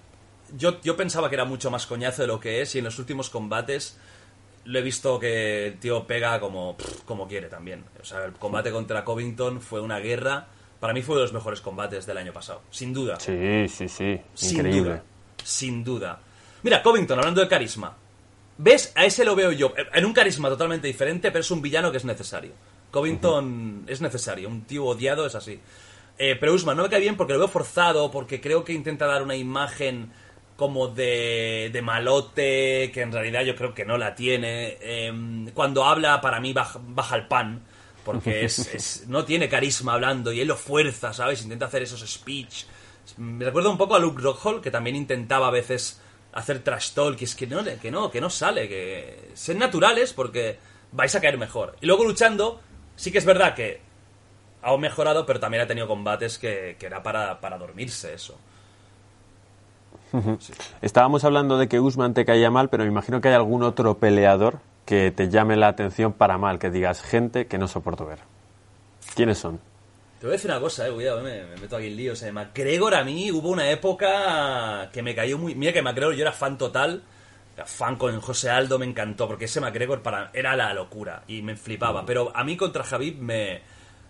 [0.56, 2.98] yo, yo pensaba que era mucho más coñazo de lo que es y en los
[2.98, 3.98] últimos combates
[4.64, 7.84] lo he visto que el tío pega como, como quiere también.
[8.00, 10.46] O sea, el combate contra Covington fue una guerra.
[10.78, 13.18] Para mí fue de los mejores combates del año pasado, sin duda.
[13.18, 14.20] Sí, sí, sí.
[14.48, 14.52] Increíble.
[14.54, 15.02] Sin duda.
[15.42, 16.20] Sin duda.
[16.62, 17.96] Mira, Covington, hablando de carisma.
[18.58, 18.92] ¿Ves?
[18.94, 19.72] A ese lo veo yo.
[19.94, 22.52] En un carisma totalmente diferente, pero es un villano que es necesario.
[22.90, 24.48] Covington es necesario.
[24.48, 25.58] Un tío odiado es así.
[26.18, 29.06] Eh, pero Usman no me cae bien porque lo veo forzado, porque creo que intenta
[29.06, 30.12] dar una imagen
[30.60, 34.76] como de, de malote, que en realidad yo creo que no la tiene.
[34.82, 37.62] Em, cuando habla, para mí baja, baja el pan,
[38.04, 41.40] porque es, no tiene carisma hablando y él lo fuerza, ¿sabes?
[41.42, 42.66] Intenta hacer esos speech.
[43.16, 47.20] Me recuerda un poco a Luke Rockhold, que también intentaba a veces hacer trash talk,
[47.20, 50.58] y es que no, que no, que no sale, que ser naturales porque
[50.92, 51.76] vais a caer mejor.
[51.80, 52.60] Y luego luchando,
[52.96, 53.80] sí que es verdad que
[54.62, 58.38] ha mejorado, pero también ha tenido combates que, que era para, para dormirse eso.
[60.82, 63.98] Estábamos hablando de que Usman te caía mal, pero me imagino que hay algún otro
[63.98, 68.18] peleador que te llame la atención para mal, que digas gente que no soporto ver.
[69.14, 69.60] ¿Quiénes son?
[70.20, 72.12] Te voy a decir una cosa, eh, cuidado, me, meto aquí en lío.
[72.12, 75.54] O sea, McGregor a mí hubo una época que me cayó muy.
[75.54, 77.02] Mira que McGregor yo era fan total.
[77.64, 81.56] Fan con José Aldo me encantó, porque ese McGregor para, era la locura y me
[81.56, 82.02] flipaba.
[82.02, 82.06] Mm.
[82.06, 83.62] Pero a mí contra Javib me,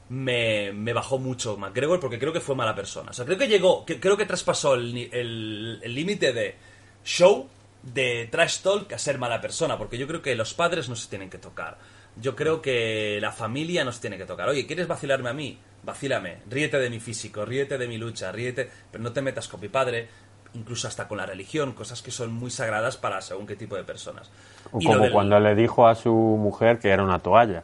[0.09, 3.11] me, me, bajó mucho McGregor porque creo que fue mala persona.
[3.11, 6.57] O sea, creo que llegó, creo que traspasó el límite de
[7.05, 7.49] show,
[7.83, 11.09] de trash talk a ser mala persona, porque yo creo que los padres no se
[11.09, 11.79] tienen que tocar.
[12.17, 14.49] Yo creo que la familia no se tiene que tocar.
[14.49, 15.59] Oye, ¿quieres vacilarme a mí?
[15.83, 19.61] Vacílame, ríete de mi físico, ríete de mi lucha, ríete, pero no te metas con
[19.61, 20.09] mi padre,
[20.55, 23.85] incluso hasta con la religión, cosas que son muy sagradas para según qué tipo de
[23.85, 24.31] personas.
[24.71, 27.63] como cuando le dijo a su mujer que era una toalla.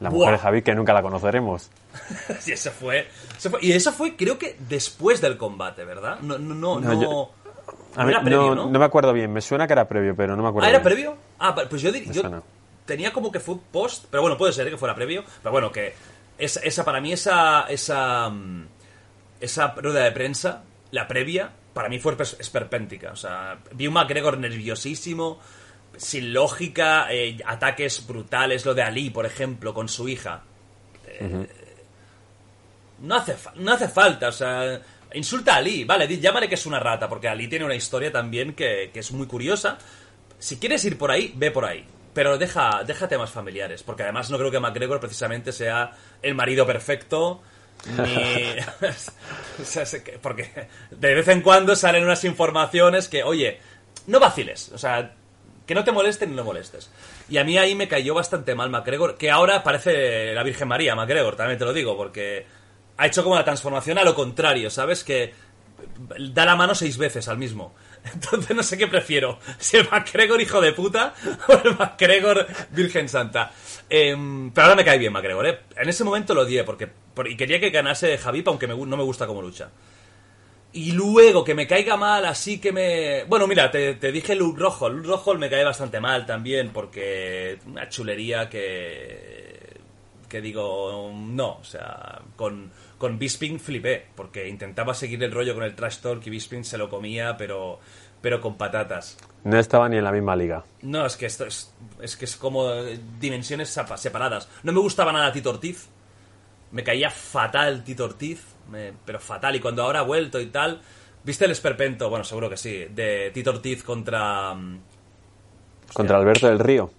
[0.00, 1.70] La mujer de Javi, que nunca la conoceremos.
[2.46, 3.06] y eso fue,
[3.60, 6.20] Y eso fue, creo que después del combate, ¿verdad?
[6.20, 6.80] No, no, no.
[6.80, 7.30] no,
[8.08, 8.70] era previo, ¿no?
[8.70, 8.78] ¿no?
[8.78, 9.30] me acuerdo bien.
[9.30, 10.66] Me suena que era previo, pero no me acuerdo.
[10.66, 11.16] ¿Ah, era previo?
[11.38, 12.42] Ah, pues yo, yo
[12.86, 15.22] tenía como que fue post, pero bueno, puede ser que fuera previo.
[15.42, 15.92] Pero bueno, que
[16.40, 18.66] esa, esa para mí, esa, esa, mm,
[19.40, 23.12] esa rueda de prensa, la previa, para mí fue esperpéntica.
[23.12, 25.38] O sea, vi un McGregor nerviosísimo,
[25.96, 30.42] sin lógica, eh, ataques brutales, lo de Ali, por ejemplo, con su hija.
[31.06, 31.46] Eh,
[33.00, 34.80] no, hace no hace falta, o sea,
[35.14, 38.54] insulta a Ali, vale, llámale que es una rata, porque Ali tiene una historia también
[38.54, 39.78] que, que es muy curiosa.
[40.38, 41.84] Si quieres ir por ahí, ve por ahí.
[42.12, 45.92] Pero deja, deja temas familiares, porque además no creo que McGregor precisamente sea
[46.22, 47.40] el marido perfecto,
[47.86, 48.56] ni...
[50.22, 53.60] porque de vez en cuando salen unas informaciones que, oye,
[54.06, 55.14] no vaciles, o sea,
[55.66, 56.90] que no te molesten ni no molestes.
[57.28, 60.96] Y a mí ahí me cayó bastante mal McGregor, que ahora parece la Virgen María,
[60.96, 62.44] McGregor, también te lo digo, porque
[62.96, 65.04] ha hecho como la transformación a lo contrario, ¿sabes?
[65.04, 65.32] Que
[66.32, 67.74] da la mano seis veces al mismo.
[68.14, 69.38] Entonces no sé qué prefiero.
[69.58, 71.14] Si el McGregor hijo de puta
[71.48, 73.52] o el McGregor Virgen Santa.
[73.88, 75.60] Em, pero ahora me cae bien McGregor, ¿eh?
[75.76, 76.88] En ese momento lo odié porque,
[77.26, 79.70] y quería que ganase Javip, aunque no me gusta cómo lucha.
[80.72, 83.24] Y luego que me caiga mal, así que me.
[83.24, 84.88] Bueno, mira, te, dije Luke Rojo.
[84.88, 89.80] Luke Rojo me cae bastante mal también, porque una chulería que.
[90.28, 95.64] que digo, no, o sea, con, con Bisping flipé, porque intentaba seguir el rollo con
[95.64, 97.80] el trash talk y Bisping se lo comía, pero
[98.20, 99.16] pero con patatas.
[99.44, 100.62] No estaba ni en la misma liga.
[100.82, 102.70] No, es que esto es, es que es como
[103.18, 104.46] dimensiones separadas.
[104.62, 105.88] No me gustaba nada Tito Ortiz.
[106.72, 108.44] Me caía fatal Tito Ortiz
[109.04, 109.56] pero fatal.
[109.56, 110.80] Y cuando ahora ha vuelto y tal,
[111.24, 112.08] ¿viste el esperpento?
[112.10, 114.54] Bueno, seguro que sí, de Tito Ortiz contra...
[114.54, 114.80] Mm,
[115.92, 116.90] ¿Contra Alberto del Río?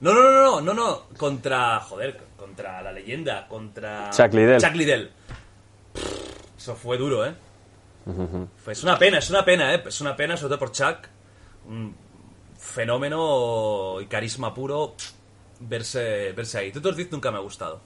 [0.00, 4.10] No, no, no, no, no, no, contra, joder, contra la leyenda, contra...
[4.10, 4.60] Chuck Liddell.
[4.60, 5.10] Chuck Liddell.
[6.58, 7.34] Eso fue duro, ¿eh?
[8.66, 9.82] Es una pena, es una pena, ¿eh?
[9.86, 11.08] Es una pena, sobre todo por Chuck.
[11.68, 11.94] Un
[12.58, 14.94] fenómeno y carisma puro
[15.60, 16.72] verse, verse ahí.
[16.72, 17.80] Tito Ortiz nunca me ha gustado.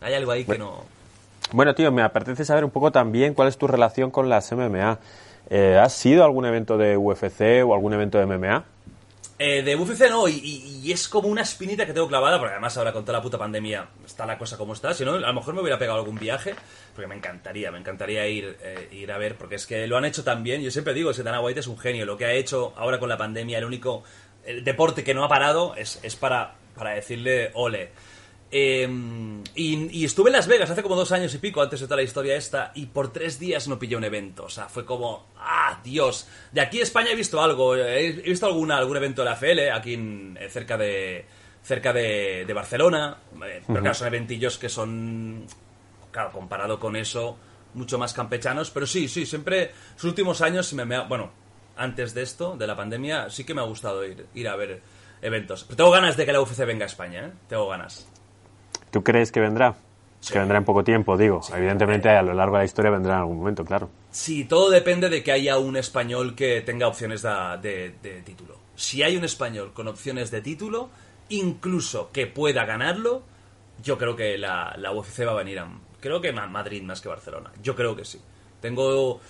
[0.00, 0.84] Hay algo ahí que no...
[1.52, 4.98] Bueno, tío, me apetece saber un poco también cuál es tu relación con las MMA.
[5.50, 8.64] Eh, ¿Has sido algún evento de UFC o algún evento de MMA?
[9.38, 12.92] Eh, de UFC no, y, es como una espinita que tengo clavada, porque además ahora
[12.92, 14.94] con toda la puta pandemia está la cosa como está.
[14.94, 16.54] Si no, a lo mejor me hubiera pegado algún viaje,
[16.94, 20.04] porque me encantaría, me encantaría ir, eh, ir a ver, porque es que lo han
[20.04, 20.62] hecho tan bien.
[20.62, 22.04] Yo siempre digo que Dana White es un genio.
[22.04, 24.04] Lo que ha hecho ahora con la pandemia, el único
[24.62, 27.90] deporte que no ha parado, es, es para, para decirle ole.
[28.54, 31.96] Em, y, estuve en Las Vegas hace como dos años y pico antes de toda
[31.96, 34.44] la historia esta y por tres días no pillé un evento.
[34.44, 36.28] O sea, fue como, ah, Dios.
[36.52, 39.70] De aquí a España he visto algo, he, visto alguna, algún evento de la FL
[39.70, 41.24] aquí eh, cerca de
[41.62, 43.16] cerca de, Barcelona.
[43.42, 45.46] Eh, pero claro, son eventillos que son,
[46.10, 47.38] claro, comparado con eso,
[47.72, 48.70] mucho más campechanos.
[48.70, 51.32] Pero sí, sí, siempre, los últimos años, me, me bueno,
[51.76, 54.82] antes de esto, de la pandemia, sí que me ha gustado ir, ir a ver
[55.22, 55.64] eventos.
[55.64, 57.32] Pero tengo ganas de que la UFC venga a España, ¿eh?
[57.48, 58.11] Tengo ganas.
[58.92, 59.74] ¿Tú crees que vendrá?
[60.30, 61.40] Que vendrá en poco tiempo, digo.
[61.52, 63.90] Evidentemente a lo largo de la historia vendrá en algún momento, claro.
[64.12, 68.58] Sí, todo depende de que haya un español que tenga opciones de, título.
[68.76, 70.90] Si hay un español con opciones de título,
[71.30, 73.22] incluso que pueda ganarlo,
[73.82, 75.68] yo creo que la, la UFC va a venir a...
[75.98, 77.50] Creo que Madrid más que Barcelona.
[77.62, 78.20] Yo creo que sí.
[78.60, 79.20] Tengo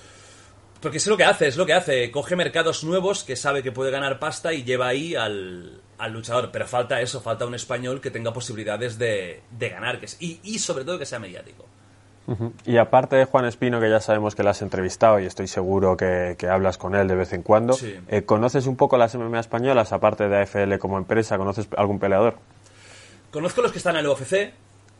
[0.83, 2.11] porque es lo que hace, es lo que hace.
[2.11, 6.50] Coge mercados nuevos que sabe que puede ganar pasta y lleva ahí al, luchador.
[6.52, 10.84] Pero falta eso, falta un español que tenga posibilidades de, ganar que y, y sobre
[10.84, 11.66] todo que sea mediático.
[12.64, 15.96] Y aparte de Juan Espino, que ya sabemos que lo has entrevistado y estoy seguro
[15.96, 17.76] que, hablas con él de vez en cuando,
[18.08, 21.36] eh, ¿conoces un poco las MMA españolas, aparte de AFL como empresa?
[21.36, 22.36] ¿Conoces algún peleador?
[23.30, 24.52] Conozco los que están en el UFC,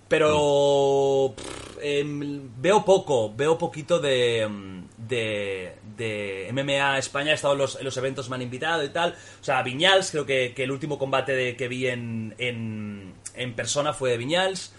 [0.09, 1.35] pero
[1.81, 7.33] em, veo poco, veo poquito de, de, de MMA España.
[7.33, 9.13] He estado en los, en los, eventos, me han invitado y tal.
[9.41, 13.93] O sea, Viñals, creo que, el último combate de, que vi en, en, en, persona
[13.93, 14.73] fue de Viñals.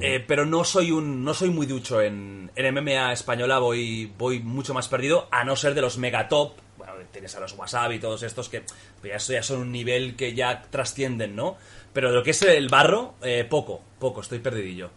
[0.00, 4.38] Eh, pero no soy un no soy muy ducho en, en MMA española, voy, voy
[4.38, 6.56] mucho más perdido, a no ser de los megatop.
[6.78, 8.62] Bueno, tienes a los Wasabi y todos estos que
[9.00, 11.56] pues ya, ya son un nivel que ya trascienden, ¿no?
[11.92, 14.90] Pero lo que es el barro, eh, poco, poco, estoy perdidillo.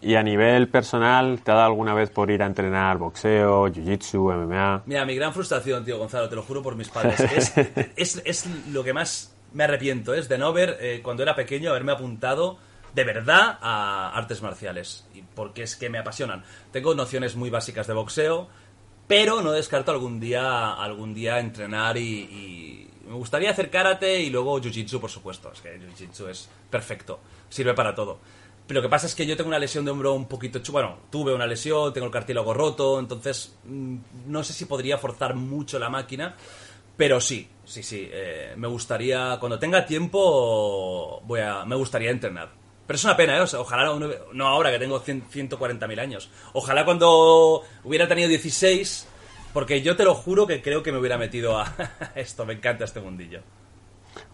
[0.00, 4.32] ¿Y a nivel personal, te ha dado alguna vez por ir a entrenar boxeo, jiu-jitsu,
[4.32, 4.82] MMA?
[4.86, 7.20] Mira, mi gran frustración, tío Gonzalo, te lo juro por mis padres,
[7.96, 11.70] es, es, lo que más me arrepiento, es de no haber, eh, cuando era pequeño,
[11.70, 12.58] haberme apuntado
[12.94, 16.44] de verdad a artes marciales, porque es que me apasionan.
[16.70, 18.48] Tengo nociones muy básicas de boxeo,
[19.06, 24.60] pero no descarto algún día, algún día entrenar y me gustaría hacer karate y luego
[24.60, 25.52] jiu-jitsu, por supuesto.
[25.52, 28.18] Es que jiu-jitsu es perfecto, sirve para todo.
[28.66, 30.60] Pero lo que pasa es que yo tengo una lesión de hombro un poquito...
[30.72, 35.34] Bueno, tuve una lesión, tengo el cartílago roto, entonces mm, no sé si podría forzar
[35.34, 36.34] mucho la máquina,
[36.96, 38.08] pero sí, sí, sí.
[38.10, 42.50] Eh, me gustaría, cuando tenga tiempo, voy a, me gustaría entrenar.
[42.86, 43.42] Pero es una pena, ¿eh?
[43.56, 43.92] ojalá,
[44.32, 46.30] no, ahora que tengo 140.000 años.
[46.52, 49.08] Ojalá cuando hubiera tenido 16
[49.56, 51.72] porque yo te lo juro que creo que me hubiera metido a
[52.14, 52.44] esto.
[52.44, 53.40] Me encanta este mundillo.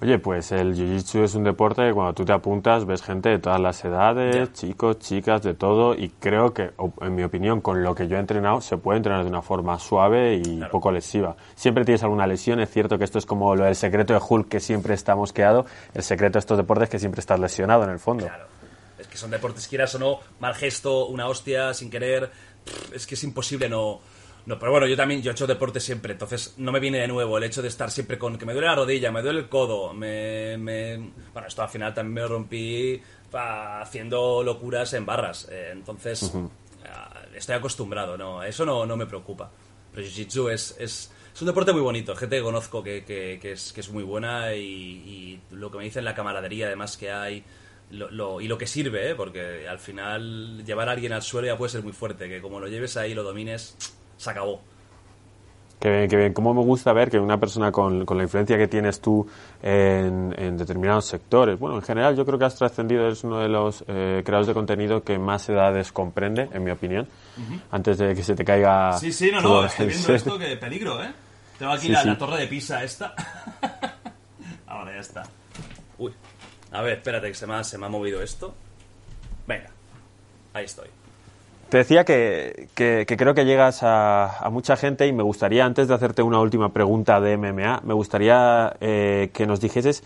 [0.01, 3.39] Oye, pues el Jiu-Jitsu es un deporte que cuando tú te apuntas ves gente de
[3.39, 7.95] todas las edades, chicos, chicas, de todo, y creo que, en mi opinión, con lo
[7.95, 11.37] que yo he entrenado, se puede entrenar de una forma suave y poco lesiva.
[11.55, 14.49] Siempre tienes alguna lesión, es cierto que esto es como lo del secreto de Hulk
[14.49, 17.99] que siempre está mosqueado, el secreto de estos deportes que siempre estás lesionado en el
[17.99, 18.27] fondo.
[18.27, 18.47] Claro,
[18.99, 22.31] es que son deportes, quieras o no, mal gesto, una hostia, sin querer,
[22.93, 24.01] es que es imposible no
[24.47, 27.09] no, pero bueno, yo también, yo he hecho deporte siempre, entonces no me viene de
[27.09, 29.49] nuevo el hecho de estar siempre con que me duele la rodilla, me duele el
[29.49, 30.57] codo, me...
[31.33, 33.01] Bueno, esto al final también me rompí
[33.33, 36.33] haciendo locuras en barras, eh, entonces
[36.89, 39.51] ah, estoy acostumbrado, no, eso no, no me preocupa.
[39.95, 43.53] Pero Jiu-Jitsu es, es, es un deporte muy bonito, gente que conozco que, que, que
[43.53, 47.11] es, que es muy buena y, y lo que me dicen la camaradería además que
[47.13, 47.45] hay
[47.91, 49.15] lo, lo- y lo que sirve, ¿eh?
[49.15, 52.59] porque al final llevar a alguien al suelo ya puede ser muy fuerte, que como
[52.59, 53.77] lo lleves ahí y lo domines,
[54.23, 54.61] se acabó.
[55.81, 56.33] Qué bien, qué bien.
[56.33, 59.27] Cómo me gusta ver que una persona con, con la influencia que tienes tú
[59.61, 63.49] en, en determinados sectores, bueno, en general yo creo que has trascendido, eres uno de
[63.49, 67.09] los eh, creadores de contenido que más edades comprende, en mi opinión,
[67.73, 71.03] antes de que se te caiga Sí, sí, no, no, estoy viendo esto, que peligro,
[71.03, 71.13] ¿eh?
[71.59, 72.09] Tengo aquí Sí, la, sí.
[72.09, 73.15] la torre de Pisa esta.
[74.69, 75.25] Ahora ya está.
[75.99, 76.13] Uy.
[76.71, 78.55] A ver, espérate, que se me ha, se me ha movido esto.
[79.49, 79.71] Venga.
[80.55, 80.89] Ahí estoy.
[81.73, 86.23] Te decía que, creo que llegas a, mucha gente y me gustaría, antes de hacerte
[86.23, 90.05] una última pregunta de MMA, me gustaría eh, que nos dijeses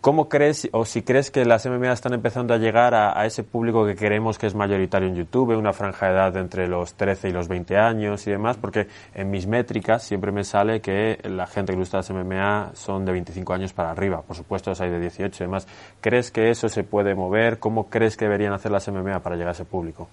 [0.00, 3.84] cómo crees o si crees que las MMA están empezando a llegar a, ese público
[3.84, 7.32] que queremos que es mayoritario en YouTube, una franja de edad entre los 13 y
[7.32, 11.74] los 20 años y demás, porque en mis métricas siempre me sale que la gente
[11.74, 15.44] que gusta las MMA son de 25 años para arriba, por supuesto hay de 18
[15.44, 15.68] y demás.
[16.00, 17.58] ¿Crees que eso se puede mover?
[17.58, 20.08] ¿Cómo crees que deberían hacer las MMA para llegar a ese público?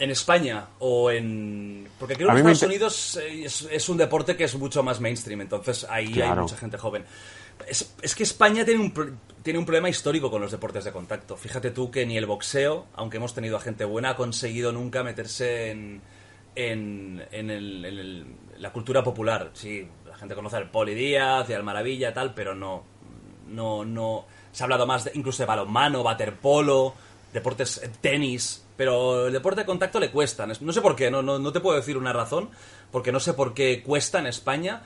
[0.00, 1.86] ¿En España o en...?
[1.98, 4.98] Porque creo que me Estados Unidos eh, es, es un deporte que es mucho más
[5.00, 6.42] mainstream, entonces ahí hay Claro.
[6.42, 7.04] mucha gente joven.
[7.68, 11.36] Es, es que España tiene un, tiene un problema histórico con los deportes de contacto.
[11.36, 15.02] Fíjate tú que ni el boxeo, aunque hemos tenido a gente buena, ha conseguido nunca
[15.04, 16.00] meterse en,
[16.54, 18.26] en, en el- en el-
[18.58, 19.50] la cultura popular.
[19.52, 22.84] Sí, la gente conoce al Poli Díaz y al Maravilla, tal, pero no,
[23.48, 24.24] no, no.
[24.52, 26.94] Se ha hablado más de, incluso de balonmano, waterpolo,
[27.32, 30.46] deportes, eh, tenis, pero el deporte de contacto le cuesta.
[30.46, 32.50] No sé por qué, no, no, no te puedo decir una razón,
[32.90, 34.82] porque no sé por qué cuesta en España.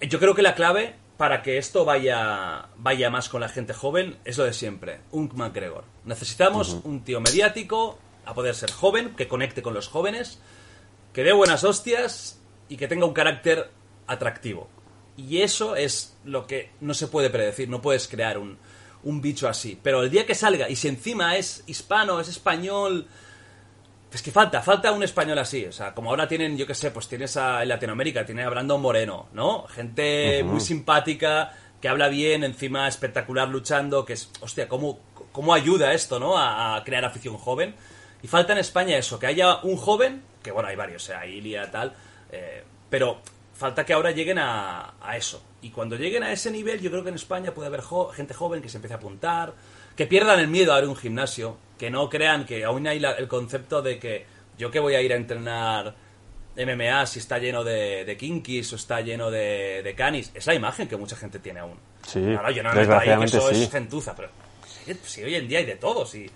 [0.00, 4.18] Yo creo que la clave para que esto vaya, vaya más con la gente joven
[4.24, 5.84] es lo de siempre, un McGregor.
[6.04, 10.40] Necesitamos un tío mediático, a poder ser joven, que conecte con los jóvenes,
[11.12, 13.70] que dé buenas hostias y que tenga un carácter
[14.06, 14.68] atractivo.
[15.16, 18.58] Y eso es lo que no se puede predecir, no puedes crear un,
[19.06, 19.78] un bicho así.
[19.82, 23.06] Pero el día que salga, y si encima es hispano, es español,
[24.12, 25.64] es que falta, falta un español así.
[25.64, 28.50] O sea, como ahora tienen, yo qué sé, pues tienes a, en Latinoamérica, tiene a
[28.50, 29.66] Brandon Moreno, ¿no?
[29.68, 34.98] Gente muy simpática, que habla bien, encima espectacular luchando, que es, hostia, ¿cómo,
[35.30, 36.36] cómo ayuda esto, ¿no?
[36.36, 37.74] A, a crear afición joven.
[38.22, 41.26] Y falta en España eso, que haya un joven, que bueno, hay varios, o sea,
[41.26, 41.94] Ilia, tal,
[42.32, 43.20] eh, pero
[43.54, 45.42] falta que ahora lleguen a, a eso.
[45.66, 48.34] Y cuando lleguen a ese nivel, yo creo que en España puede haber jo- gente
[48.34, 49.52] joven que se empiece a apuntar,
[49.96, 53.12] que pierdan el miedo a abrir un gimnasio, que no crean que aún hay la-
[53.12, 54.26] el concepto de que
[54.56, 55.92] yo que voy a ir a entrenar
[56.56, 60.30] MMA si está lleno de, de kinkis o está lleno de, de canis.
[60.34, 61.78] Es la imagen que mucha gente tiene aún.
[62.06, 63.64] Sí, Claro, yo no me ahí que eso sí.
[63.64, 64.28] es gentuza, pero
[65.02, 66.30] si hoy en día hay de todo, si...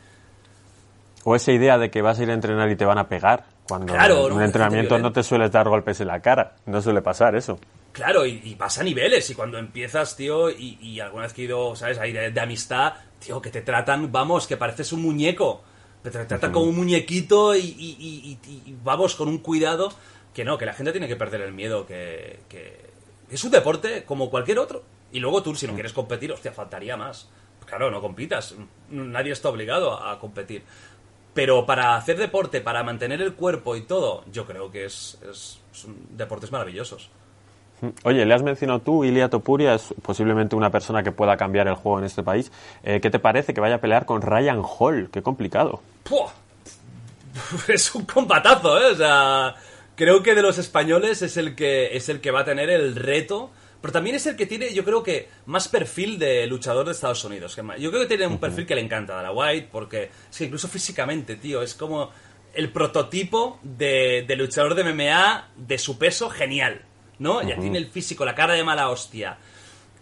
[1.23, 3.45] O esa idea de que vas a ir a entrenar y te van a pegar,
[3.69, 6.83] cuando Claro, en no, un entrenamiento no te sueles dar golpes en la cara, no
[6.83, 7.59] suele pasar eso.
[7.93, 11.43] Claro, y, y vas a niveles, y cuando empiezas, tío, y, y alguna vez que
[11.43, 11.99] he ido, ¿sabes?
[11.99, 15.63] Ahí de, de amistad, tío, que te tratan, vamos, que pareces un muñeco.
[16.03, 19.93] Que te tratan como un muñequito y, y- y- y- y vamos con un cuidado
[20.33, 22.91] que no, que la gente tiene que perder el miedo, que, que
[23.29, 24.85] es un deporte como cualquier otro.
[25.13, 27.29] Y luego tú, si no quieres competir, hostia, faltaría más.
[27.67, 28.55] Claro, no compitas,
[28.89, 30.63] nadie está obligado a, a competir.
[31.35, 35.59] Pero para hacer deporte, para mantener el cuerpo y todo, yo creo que es, es-
[35.73, 37.11] son deportes maravillosos.
[38.05, 41.75] Oye, le has mencionado tú, Ilia Topuria es posiblemente una persona que pueda cambiar el
[41.75, 42.53] juego en este país.
[42.83, 45.09] Eh, ¿Qué te parece que vaya a pelear con Ryan Hall?
[45.13, 45.81] Qué complicado.
[46.05, 46.31] ¡Puah!
[47.69, 48.93] Es un combatazo, ¿eh?
[48.93, 49.55] O sea,
[49.95, 52.97] creo que de los españoles es el que es el que va a tener el
[52.97, 56.93] reto, pero también es el que tiene, yo creo que más perfil de luchador de
[56.93, 57.57] Estados Unidos.
[57.79, 60.45] Yo creo que tiene un perfil que le encanta a la White, porque es que
[60.45, 62.11] incluso físicamente, tío, es como
[62.53, 66.83] el prototipo de, de luchador de MMA de su peso genial,
[67.21, 67.43] ¿no?
[67.43, 69.39] Ya tiene el físico, la cara de mala hostia.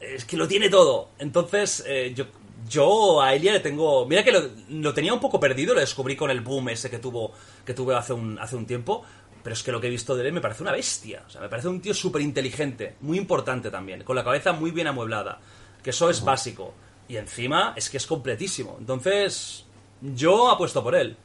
[0.01, 1.11] Es que lo tiene todo.
[1.19, 2.27] Entonces, eh, yo,
[2.69, 4.07] yo a Elia le tengo.
[4.07, 6.99] Mira que lo, lo tenía un poco perdido, lo descubrí con el boom ese que
[6.99, 7.33] tuvo,
[7.65, 9.05] que tuve hace un, hace un tiempo.
[9.43, 11.25] Pero es que lo que he visto de él me parece una bestia.
[11.27, 14.71] O sea, me parece un tío súper inteligente, muy importante también, con la cabeza muy
[14.71, 15.41] bien amueblada.
[15.83, 16.75] Que eso es básico.
[17.09, 18.77] Y encima es que es completísimo.
[18.79, 19.65] Entonces,
[20.01, 21.17] yo apuesto por él.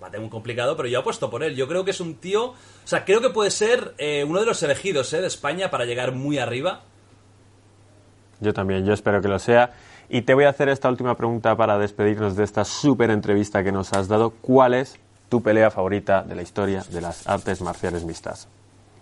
[0.00, 1.56] Bate muy complicado, pero yo apuesto por él.
[1.56, 2.48] Yo creo que es un tío.
[2.50, 5.84] O sea, creo que puede ser eh, uno de los elegidos eh, de España para
[5.84, 6.82] llegar muy arriba.
[8.40, 9.72] Yo también, yo espero que lo sea.
[10.08, 13.72] Y te voy a hacer esta última pregunta para despedirnos de esta súper entrevista que
[13.72, 14.30] nos has dado.
[14.30, 18.48] ¿Cuál es tu pelea favorita de la historia de las artes marciales mixtas?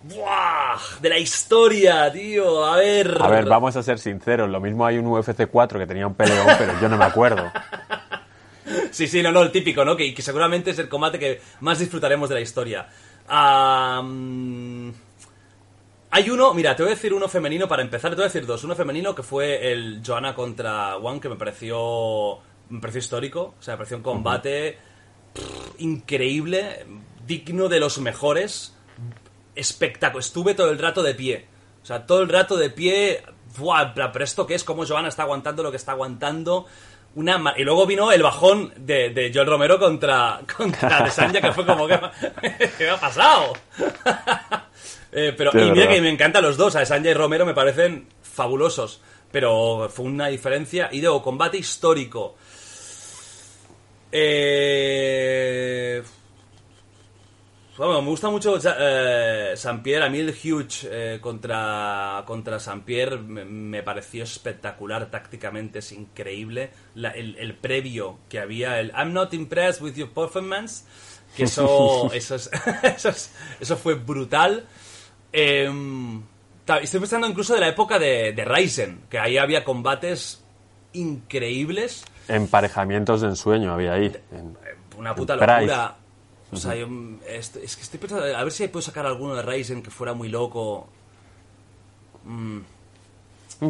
[0.03, 0.77] ¡Buah!
[1.01, 2.65] De la historia, tío.
[2.65, 3.17] A ver.
[3.19, 4.49] A ver, vamos a ser sinceros.
[4.49, 7.51] Lo mismo hay un UFC 4 que tenía un peleón, pero yo no me acuerdo.
[8.91, 9.95] Sí, sí, no, no, el típico, ¿no?
[9.95, 12.87] Que, que seguramente es el combate que más disfrutaremos de la historia.
[14.01, 14.89] Mm,
[16.11, 18.45] Hay uno, mira, te voy a decir uno femenino para empezar, te voy a decir
[18.45, 18.63] dos.
[18.63, 22.39] Uno femenino que fue el Joanna contra One, que me pareció,
[22.69, 24.77] me pareció histórico, o sea, me pareció un combate
[25.79, 26.85] increíble,
[27.25, 28.75] digno de los mejores,
[29.55, 30.19] espectáculo.
[30.21, 31.47] Estuve todo el rato de pie,
[31.83, 33.23] o sea, todo el rato de pie,
[33.57, 33.93] ¡buah!
[33.93, 36.65] pero esto qué es, cómo Joanna está aguantando lo que está aguantando.
[37.15, 41.65] Una y luego vino el bajón de, de Joel Romero contra, contra Sanja, que fue
[41.65, 41.97] como, que
[42.77, 43.53] ¿qué me ha pasado?
[45.17, 48.09] Eh, pero, y mira que me encantan los dos, a Sanja y Romero me parecen
[48.21, 48.99] fabulosos,
[49.31, 50.89] pero fue una diferencia.
[50.91, 52.35] Y luego, combate histórico.
[54.11, 56.03] Eh...
[57.77, 59.53] Bueno, me gusta mucho eh,
[59.83, 66.71] Pierre, a mí el Huge eh, contra, contra Pierre me, pareció espectacular tácticamente, es increíble.
[66.95, 70.85] el, previo que había, el I'm not impressed with your performance,
[71.35, 72.35] que eso, eso,
[72.83, 73.11] eso,
[73.59, 74.65] eso, fue brutal.
[75.33, 76.23] Em,
[76.81, 80.45] estoy pensando incluso de la época de, de Ryzen, que ahí había combates
[80.93, 82.05] increíbles.
[82.29, 84.15] Emparejamientos de ensueño había ahí.
[84.97, 85.97] Una puta locura.
[86.51, 86.87] O sea, yo,
[87.27, 90.29] es, que estoy pensando, a ver si puedo sacar alguno de Ryzen que fuera muy
[90.29, 90.87] loco.
[92.23, 92.59] Mm.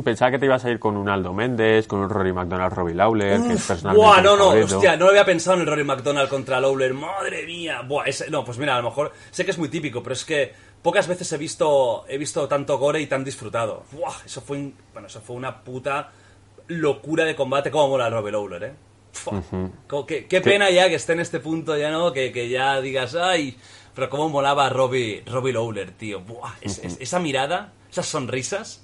[0.03, 2.95] Pensaba que te ibas a ir con un Aldo Méndez, con un Rory McDonald, Robbie
[2.95, 4.05] Lawler, que es personalmente.
[4.05, 7.82] Buah, no, no, hostia, no había pensado en el Rory McDonald contra Lawler, madre mía.
[7.82, 10.26] Buah, ese, no, pues mira, a lo mejor sé que es muy típico, pero es
[10.26, 10.51] que
[10.82, 13.84] pocas veces he visto, he visto tanto gore y tan disfrutado.
[13.91, 16.11] Buah, eso fue, bueno, eso fue una puta
[16.67, 17.69] locura de combate.
[17.69, 18.73] Como mola Robbie Lawler, eh.
[20.07, 22.11] Qué, pena ya que esté en este punto ya, ¿no?
[22.13, 23.57] Que, ya digas, ay,
[23.93, 26.22] pero cómo molaba Robbie, Robbie Lawler, tío.
[26.22, 28.84] Buah, esa mirada, esas sonrisas.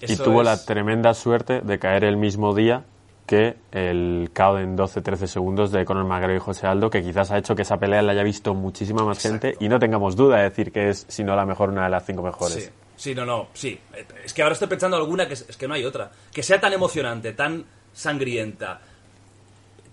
[0.00, 2.84] y tuvo la tremenda suerte de caer el mismo día
[3.30, 7.38] que el KO en 12-13 segundos de Conor McGregor y José Aldo, que quizás ha
[7.38, 10.42] hecho que esa pelea la haya visto muchísima más gente y no tengamos duda de
[10.42, 12.72] decir que es, si no la mejor, una de las cinco mejores.
[12.96, 13.78] Sí, no, no, sí.
[14.24, 16.10] Es que ahora estoy pensando alguna que es, que no hay otra.
[16.32, 18.80] Que sea tan emocionante, tan sangrienta,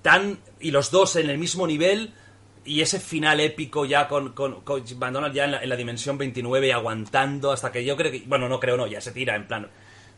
[0.07, 0.39] tan.
[0.59, 2.13] y los dos en el mismo nivel.
[2.63, 7.85] Y ese final épico ya con, con, ya en la, dimensión 29 aguantando hasta que
[7.85, 8.23] yo creo que.
[8.25, 9.69] Bueno, no creo, no, ya se tira en plan.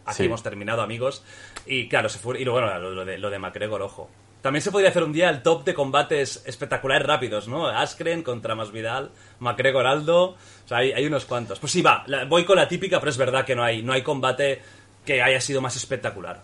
[0.06, 1.24] Aquí hemos terminado, amigos.
[1.68, 2.42] Y claro, se fue.
[2.42, 4.10] Y luego, bueno, lo, de, lo de McGregor, ojo.
[4.42, 7.68] También se podría hacer un día el top de combates espectaculares rápidos, ¿no?
[7.68, 11.60] Askren contra Masvidal, Macregor Aldo, o sea, hay, unos cuantos.
[11.60, 14.02] Pues sí, va, voy con la típica, pero es verdad que no hay, no hay
[14.02, 14.62] combate
[15.06, 16.42] que haya sido más espectacular.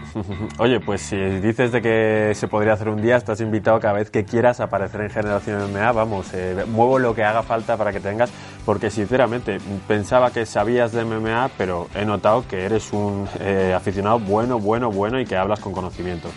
[0.58, 4.10] Oye, pues si dices de que se podría hacer un día, estás invitado cada vez
[4.10, 5.92] que quieras a aparecer en Generación MMA.
[5.92, 8.30] Vamos, eh, muevo lo que haga falta para que tengas,
[8.64, 14.18] porque sinceramente pensaba que sabías de MMA, pero he notado que eres un eh, aficionado
[14.18, 16.28] bueno, bueno, bueno y que hablas con conocimiento.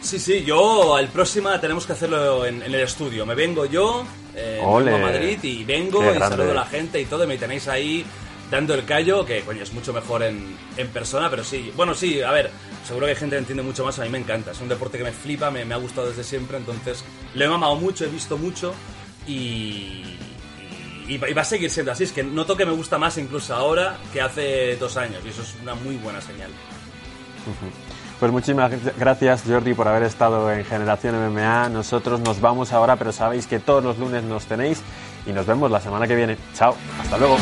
[0.00, 3.24] Sí, sí, yo al próxima tenemos que hacerlo en, el estudio.
[3.24, 7.06] Me vengo yo, eh, vengo a Madrid y vengo y saludo a la gente y
[7.06, 7.24] todo.
[7.24, 8.04] Y me tenéis ahí
[8.54, 10.56] dando el callo, que coño, es mucho mejor en,
[10.92, 11.72] persona, pero sí.
[11.76, 12.50] Bueno, sí, a ver,
[12.86, 13.98] seguro que hay gente que entiende mucho más.
[13.98, 14.52] A mí me encanta.
[14.52, 16.56] Es un deporte que me flipa, me, ha gustado desde siempre.
[16.56, 18.72] Entonces, lo he mamado mucho, he visto mucho
[19.26, 20.18] y,
[21.08, 22.04] y, va a seguir siendo así.
[22.04, 25.20] Es que noto que me gusta más incluso ahora que hace dos años.
[25.24, 26.50] Y eso es una muy buena señal.
[28.20, 31.70] Pues muchísimas gracias Jordi por haber estado en Generación MMA.
[31.70, 34.80] Nosotros nos vamos ahora, pero sabéis que todos los lunes nos tenéis
[35.26, 36.38] y nos vemos la semana que viene.
[36.54, 37.36] Chao, hasta luego.